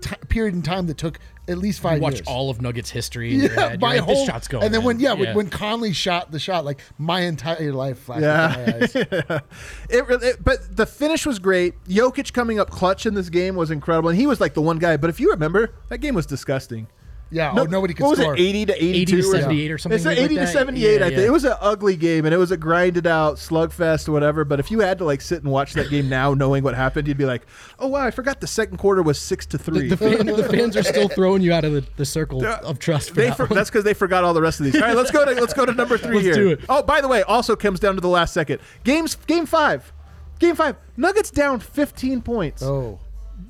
[0.00, 2.26] t- period in time that took at least five Watch years.
[2.28, 3.80] all of Nuggets history in your Yeah, head.
[3.80, 4.64] my You're like, whole this shot's going.
[4.64, 5.02] and then when in.
[5.02, 8.76] yeah, When, when Conley shot the shot, like my entire life flashed Yeah.
[8.82, 8.94] eyes.
[9.90, 11.74] It, it, but the finish was great.
[11.84, 14.78] Jokic coming up clutch in this game was incredible, and he was like the one
[14.78, 14.96] guy.
[14.96, 16.86] But if you remember, that game was disgusting.
[17.32, 18.32] Yeah, No- oh nobody could what score.
[18.32, 20.48] was it, eighty to 80 to or 78 or something It's like eighty to that.
[20.52, 20.98] seventy-eight.
[20.98, 21.26] Yeah, I think yeah.
[21.26, 24.44] it was an ugly game, and it was a grinded out slugfest or whatever.
[24.44, 27.06] But if you had to like sit and watch that game now, knowing what happened,
[27.06, 27.42] you'd be like,
[27.78, 29.88] "Oh wow, I forgot the second quarter was six to three.
[29.88, 33.10] the, fan, the fans are still throwing you out of the, the circle of trust.
[33.10, 33.54] For They that for, one.
[33.56, 34.74] that's because they forgot all the rest of these.
[34.74, 36.34] All right, let's go to let's go to number 3 Let's here.
[36.34, 36.60] do it.
[36.68, 38.60] Oh, by the way, also comes down to the last second.
[38.82, 39.92] Games game five,
[40.40, 40.74] game five.
[40.96, 42.62] Nuggets down 15 points.
[42.62, 42.98] Oh,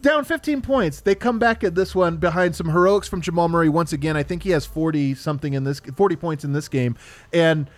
[0.01, 1.01] Down 15 points.
[1.01, 4.17] They come back at this one behind some heroics from Jamal Murray once again.
[4.17, 6.97] I think he has 40 something in this 40 points in this game.
[7.33, 7.69] And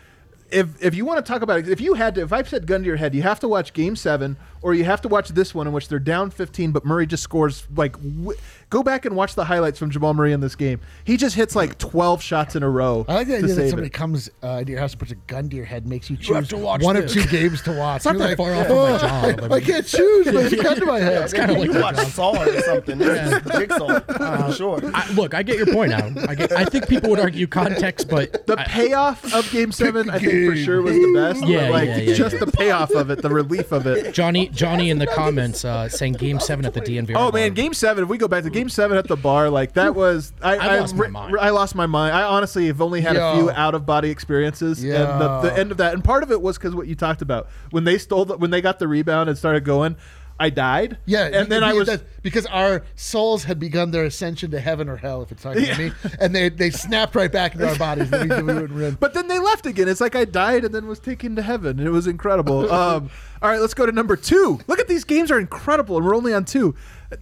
[0.52, 2.66] if if you want to talk about it, if you had to, if I said
[2.66, 5.30] gun to your head, you have to watch Game Seven, or you have to watch
[5.30, 7.94] this one in which they're down 15, but Murray just scores like.
[7.94, 8.38] W-
[8.72, 10.80] go back and watch the highlights from Jamal Murray in this game.
[11.04, 13.04] He just hits like 12 shots in a row.
[13.06, 13.92] I like the idea that somebody it.
[13.92, 16.16] comes uh, to your house and puts a gun to your head, and makes you
[16.16, 17.14] have choose to watch one this.
[17.14, 17.96] of two games to watch.
[17.96, 19.52] It's not You're that far off of my job.
[19.52, 20.24] I, I can't choose.
[20.26, 21.22] There's a gun to my head.
[21.22, 22.06] It's kind of like you that watch.
[22.06, 22.96] Saw or something.
[22.96, 24.80] This is Jigsaw for sure.
[24.94, 26.10] I, look, I get your point now.
[26.26, 26.52] I get.
[26.52, 30.50] I think people would argue context, but The I- payoff of Game Seven, I think
[30.50, 31.46] for sure was the best.
[31.46, 32.44] Yeah, but, like yeah, yeah, just yeah.
[32.44, 34.14] the payoff of it, the relief of it.
[34.14, 37.16] Johnny Johnny in the comments uh, saying Game Seven at the DNVR.
[37.16, 38.04] Oh man, Game Seven.
[38.04, 40.78] If we go back to Game Seven at the bar, like that was I, I
[40.80, 41.36] lost my mind.
[41.40, 42.14] I lost my mind.
[42.14, 45.70] I honestly have only had a few out of body experiences, and the, the end
[45.70, 48.24] of that, and part of it was because what you talked about when they stole
[48.24, 49.96] the, when they got the rebound and started going,
[50.40, 50.98] I died.
[51.06, 51.86] Yeah, and then I was.
[51.88, 55.64] that- because our souls had begun their ascension to heaven or hell, if it's talking
[55.64, 58.12] to me, and they they snapped right back into our bodies.
[58.12, 58.98] And we, we wouldn't.
[59.00, 59.88] But then they left again.
[59.88, 62.70] It's like I died and then was taken to heaven, and it was incredible.
[62.72, 63.10] Um,
[63.42, 64.60] all right, let's go to number two.
[64.68, 66.76] Look at these games are incredible, and we're only on two.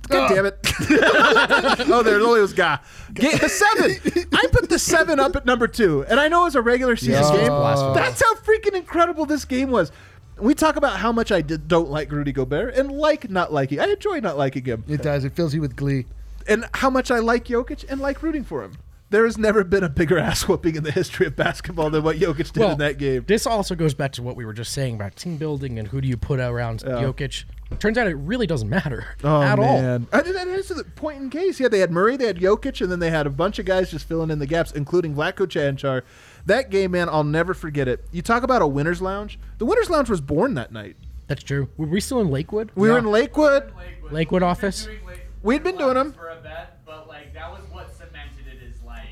[0.09, 0.59] God damn it!
[1.91, 2.79] oh, there only was guy.
[3.15, 4.27] Ga- the seven.
[4.33, 7.15] I put the seven up at number two, and I know it's a regular season
[7.35, 7.49] Yeah.
[7.49, 7.95] game.
[7.95, 9.91] That's how freaking incredible this game was.
[10.39, 13.79] We talk about how much I did, don't like Rudy Gobert and like not liking.
[13.81, 15.25] I enjoy not liking him It does.
[15.25, 16.07] It fills you with glee.
[16.49, 18.73] and how much I like Jokic and like rooting for him.
[19.11, 22.17] There has never been a bigger ass whooping in the history of basketball than what
[22.17, 23.25] Jokic did well, in that game.
[23.27, 26.01] This also goes back to what we were just saying about team building and who
[26.01, 27.45] do you put around Jokic.
[27.79, 29.81] Turns out it really doesn't matter Oh at all.
[29.81, 30.07] man!
[30.13, 31.59] Uh, I, that is the point in case.
[31.61, 33.91] Yeah, they had Murray, they had Jokic, and then they had a bunch of guys
[33.91, 36.03] just filling in the gaps, including Vlatko Cancar.
[36.47, 38.05] That game, man, I'll never forget it.
[38.13, 39.39] You talk about a winners lounge.
[39.59, 40.97] The winners lounge was born that night.
[41.29, 41.69] That's true.
[41.77, 42.71] Were we still in Lakewood?
[42.75, 43.73] We were in Lakewood.
[43.77, 44.13] Lakewood.
[44.13, 44.85] Lakewood office?
[44.87, 44.99] Doing
[45.43, 46.13] We'd been doing 'em.
[46.13, 49.07] for a bet, but like that was what cemented it as like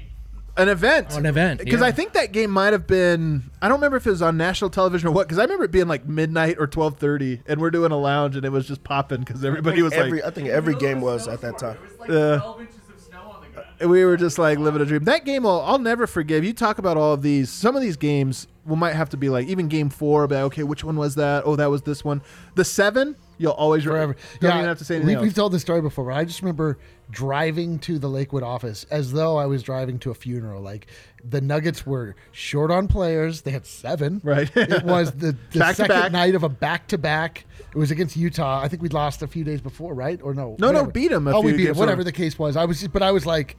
[0.59, 1.09] An event.
[1.13, 1.87] Oh, an event, Because yeah.
[1.87, 3.45] I think that game might have been.
[3.63, 5.29] I don't remember if it was on national television or what.
[5.29, 8.37] Because I remember it being like midnight or twelve thirty, and we're doing a lounge,
[8.37, 11.29] and it was just popping because everybody was every, like, I think every game was
[11.29, 11.79] at that time.
[11.99, 12.39] Like Yeah.
[12.39, 13.91] 12 inches of snow on the ground.
[13.91, 15.05] we were just like living a dream.
[15.05, 16.45] That game, I'll, I'll never forgive.
[16.45, 17.51] You talk about all of these.
[17.51, 20.45] Some of these games, we might have to be like, even game four, be like,
[20.45, 21.45] okay, which one was that?
[21.47, 22.21] Oh, that was this one.
[22.57, 24.17] The seven, you'll always forever.
[24.41, 25.23] Don't even have to say anything we, else.
[25.23, 26.79] We've told this story before, but I just remember
[27.11, 30.63] driving to the Lakewood office as though I was driving to a funeral.
[30.63, 30.87] Like
[31.25, 34.21] the Nuggets were short on players; they had seven.
[34.23, 34.51] Right.
[34.57, 36.13] it was the, the second back.
[36.13, 37.47] night of a back to back.
[37.71, 38.61] It was against Utah.
[38.61, 40.21] I think we'd lost a few days before, right?
[40.23, 40.57] Or no?
[40.59, 41.27] No, no, beat them.
[41.29, 41.77] a Oh, we beat them.
[41.77, 42.87] Whatever the case was, I was.
[42.89, 43.57] But I was like.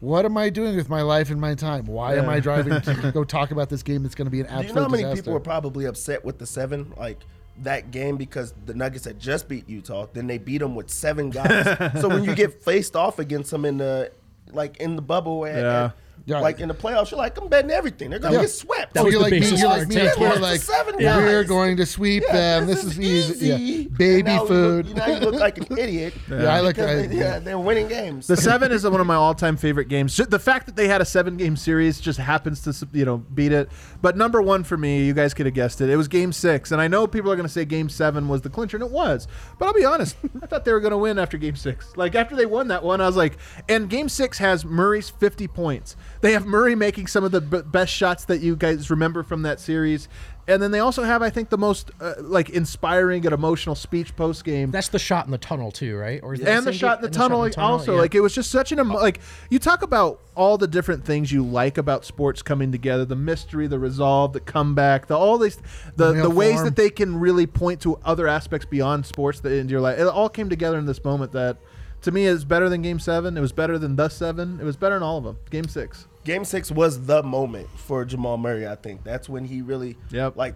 [0.00, 1.86] What am I doing with my life and my time?
[1.86, 4.46] Why am I driving to go talk about this game that's going to be an
[4.46, 4.62] absolute?
[4.62, 5.22] Do you know how many disaster?
[5.22, 6.92] people were probably upset with the seven?
[6.96, 7.20] Like
[7.58, 11.30] that game because the Nuggets had just beat Utah, then they beat them with seven
[11.30, 12.00] guys.
[12.00, 14.10] so when you get faced off against them in the
[14.52, 15.84] like in the bubble at, Yeah.
[15.84, 16.38] at Yeah.
[16.38, 18.10] Like in the playoffs, you're like, I'm betting everything.
[18.10, 18.40] They're gonna Yeah.
[18.42, 18.94] get swept.
[18.94, 21.76] That So was you're like me, you're like me, yeah, we're, like, Seven we're going
[21.78, 22.66] to sweep Yeah, them.
[22.68, 23.46] This, is easy.
[23.48, 23.88] Yeah.
[23.98, 24.86] Baby now you food.
[24.86, 26.14] look- now you look like an idiot.
[26.30, 26.76] Yeah, I look.
[26.76, 28.28] Because I, they- yeah, they're winning games.
[28.28, 30.16] The seven is one of my all-time favorite games.
[30.16, 33.68] The fact that they had a seven-game series just happens to you know beat it.
[34.00, 35.90] But number one for me, you guys could have guessed it.
[35.90, 38.42] It was Game Six, and I know people are going to say Game Seven was
[38.42, 39.26] the clincher, and it was.
[39.58, 41.96] But I'll be honest, I thought they were going to win after Game Six.
[41.96, 43.38] Like after they won that one, I was like,
[43.68, 45.96] and Game Six has Murray's 50 points.
[46.22, 49.42] They have Murray making some of the b- best shots that you guys remember from
[49.42, 50.08] that series.
[50.48, 54.16] And then they also have, I think, the most uh, like inspiring and emotional speech
[54.16, 56.20] post game That's the shot in the tunnel too, right?
[56.22, 58.00] Or and the same shot in the tunnel like, also yeah.
[58.00, 59.20] like it was just such an emo- like
[59.50, 63.66] you talk about all the different things you like about sports coming together the mystery
[63.66, 65.58] the resolve the comeback the all these
[65.96, 66.64] the Real the ways form.
[66.64, 70.06] that they can really point to other aspects beyond sports that in your life it
[70.06, 71.58] all came together in this moment that
[72.00, 74.76] to me is better than game seven it was better than the seven it was
[74.76, 78.66] better than all of them game six Game six was the moment for Jamal Murray.
[78.66, 80.36] I think that's when he really, Yep.
[80.36, 80.54] like,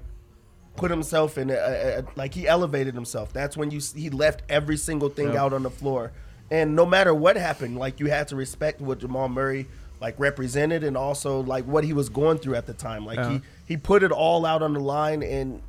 [0.77, 3.33] put himself in, a, a, a- like he elevated himself.
[3.33, 5.37] That's when you he left every single thing Yep.
[5.37, 6.13] out on the floor,
[6.51, 9.67] and no matter what happened, like you had to respect what Jamal Murray
[10.01, 13.07] like represented, and also like what he was going through at the time.
[13.07, 13.31] Like Yeah.
[13.31, 15.63] he he put it all out on the line, and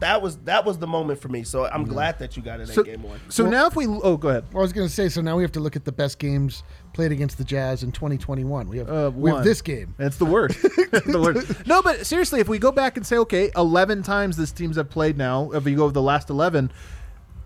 [0.00, 1.42] that was that was the moment for me.
[1.42, 3.18] So I'm glad that you got it so, in game one.
[3.30, 5.42] so now if we oh go ahead I was going to say, so now we
[5.42, 6.62] have to look at the best games
[6.92, 8.68] played against the Jazz in 2021.
[8.68, 9.94] We have Uh, we have this game.
[9.98, 10.60] It's the worst.
[10.62, 11.66] the worst.
[11.66, 14.90] No, but seriously, if we go back and say, okay, eleven times this teams have
[14.90, 15.50] played now.
[15.52, 16.72] If you go over the last 11,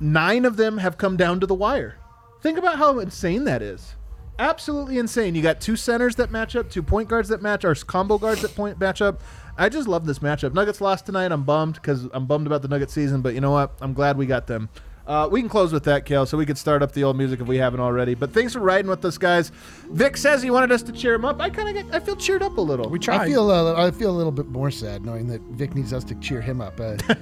[0.00, 1.96] nine of them have come down to the wire.
[2.40, 3.94] Think about how insane that is.
[4.38, 5.34] Absolutely insane.
[5.34, 8.42] You got two centers that match up, two point guards that match, or combo guards
[8.42, 9.22] that point match up.
[9.56, 10.52] I just love this matchup.
[10.52, 11.30] Nuggets lost tonight.
[11.30, 13.72] I'm bummed because I'm bummed about the Nugget season, but you know what?
[13.80, 14.68] I'm glad we got them.
[15.06, 17.38] Uh, we can close with that, Kale, so we could start up the old music
[17.40, 18.14] if we haven't already.
[18.14, 19.52] But thanks for riding with us, guys.
[19.90, 21.42] Vic says he wanted us to cheer him up.
[21.42, 22.88] I kind of, I feel cheered up a little.
[22.88, 23.20] we tried.
[23.20, 26.04] I feel uh, I feel a little bit more sad knowing that Vic needs us
[26.04, 26.80] to cheer him up.
[26.80, 27.14] Uh, I,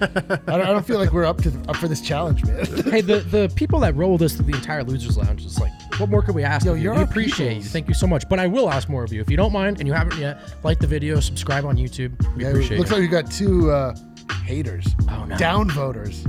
[0.46, 2.64] don't, I don't feel like we're up to the, up for this challenge, man.
[2.84, 6.08] hey, the the people that rolled us through the entire losers lounge is like, what
[6.08, 6.64] more could we ask?
[6.64, 6.84] Yo, of you?
[6.84, 7.62] you're we appreciate you.
[7.64, 8.28] Thank you so much.
[8.28, 10.40] But I will ask more of you if you don't mind, and you haven't yet.
[10.62, 12.12] Like the video, subscribe on YouTube.
[12.36, 12.94] We Yeah, it appreciate looks it.
[12.94, 13.96] like we got two uh,
[14.44, 15.36] haters, Oh, no.
[15.36, 16.24] down voters.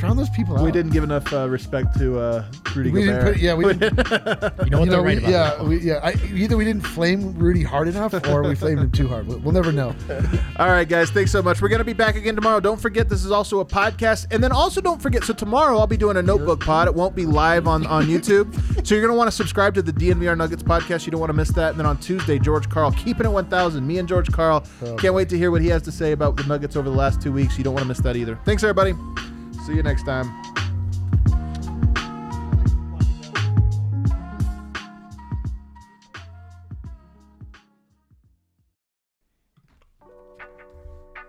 [0.00, 0.64] Drown those people out.
[0.64, 2.44] We didn't give enough uh, respect to uh,
[2.74, 3.36] Rudy We didn't put.
[3.36, 3.98] Yeah, we didn't.
[3.98, 5.58] you know what you they're know, right we, about.
[5.58, 6.00] yeah, we, yeah.
[6.02, 9.26] I, either we didn't flame Rudy hard enough, or we flamed him too hard.
[9.26, 9.94] We'll, we'll never know.
[10.58, 11.10] All right, guys.
[11.10, 11.60] Thanks so much.
[11.60, 12.60] We're going to be back again tomorrow.
[12.60, 14.26] Don't forget, this is also a podcast.
[14.30, 16.88] And then also don't forget, so tomorrow I'll be doing a notebook pod.
[16.88, 18.54] It won't be live on, on YouTube.
[18.86, 21.04] so you're going to want to subscribe to the DNVR Nuggets podcast.
[21.04, 21.72] You don't want to miss that.
[21.72, 23.86] And then on Tuesday, George Karl, keeping it 1000.
[23.86, 24.64] Me and George Karl.
[24.96, 27.20] Can't wait to hear what he has to say about the Nuggets over the last
[27.20, 27.58] two weeks.
[27.58, 28.38] You don't want to miss that either.
[28.46, 28.94] Thanks, everybody.
[29.66, 30.30] See you next time.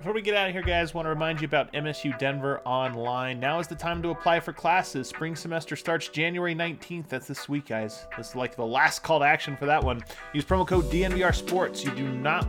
[0.01, 3.39] Before we get out of here, guys, want to remind you about MSU Denver Online.
[3.39, 5.07] Now is the time to apply for classes.
[5.07, 7.07] Spring semester starts January 19th.
[7.07, 8.07] That's this week, guys.
[8.17, 10.01] This is like the last call to action for that one.
[10.33, 11.83] Use promo code DNVR Sports.
[11.83, 12.47] You do not,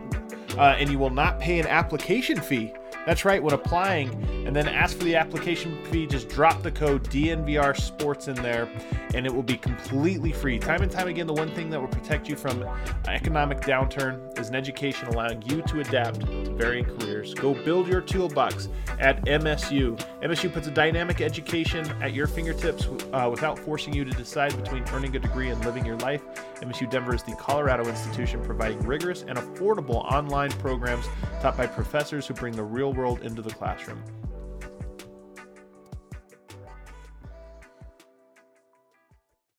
[0.59, 2.73] uh, and you will not pay an application fee.
[3.05, 4.11] That's right, when applying,
[4.47, 8.69] and then ask for the application fee, just drop the code DNVR Sports in there,
[9.13, 10.61] and it will be completely free.
[10.61, 12.65] Time and time again, the one thing that will protect you from
[13.09, 17.35] economic downturn is an education allowing you to adapt to varying careers.
[17.35, 18.69] Go build your toolbox
[19.01, 19.99] at MSU.
[20.23, 24.85] MSU puts a dynamic education at your fingertips uh, without forcing you to decide between
[24.93, 26.23] earning a degree and living your life.
[26.61, 30.11] MSU Denver is the Colorado institution providing rigorous and affordable
[30.43, 31.07] online programs
[31.41, 34.03] taught by professors who bring the real world into the classroom.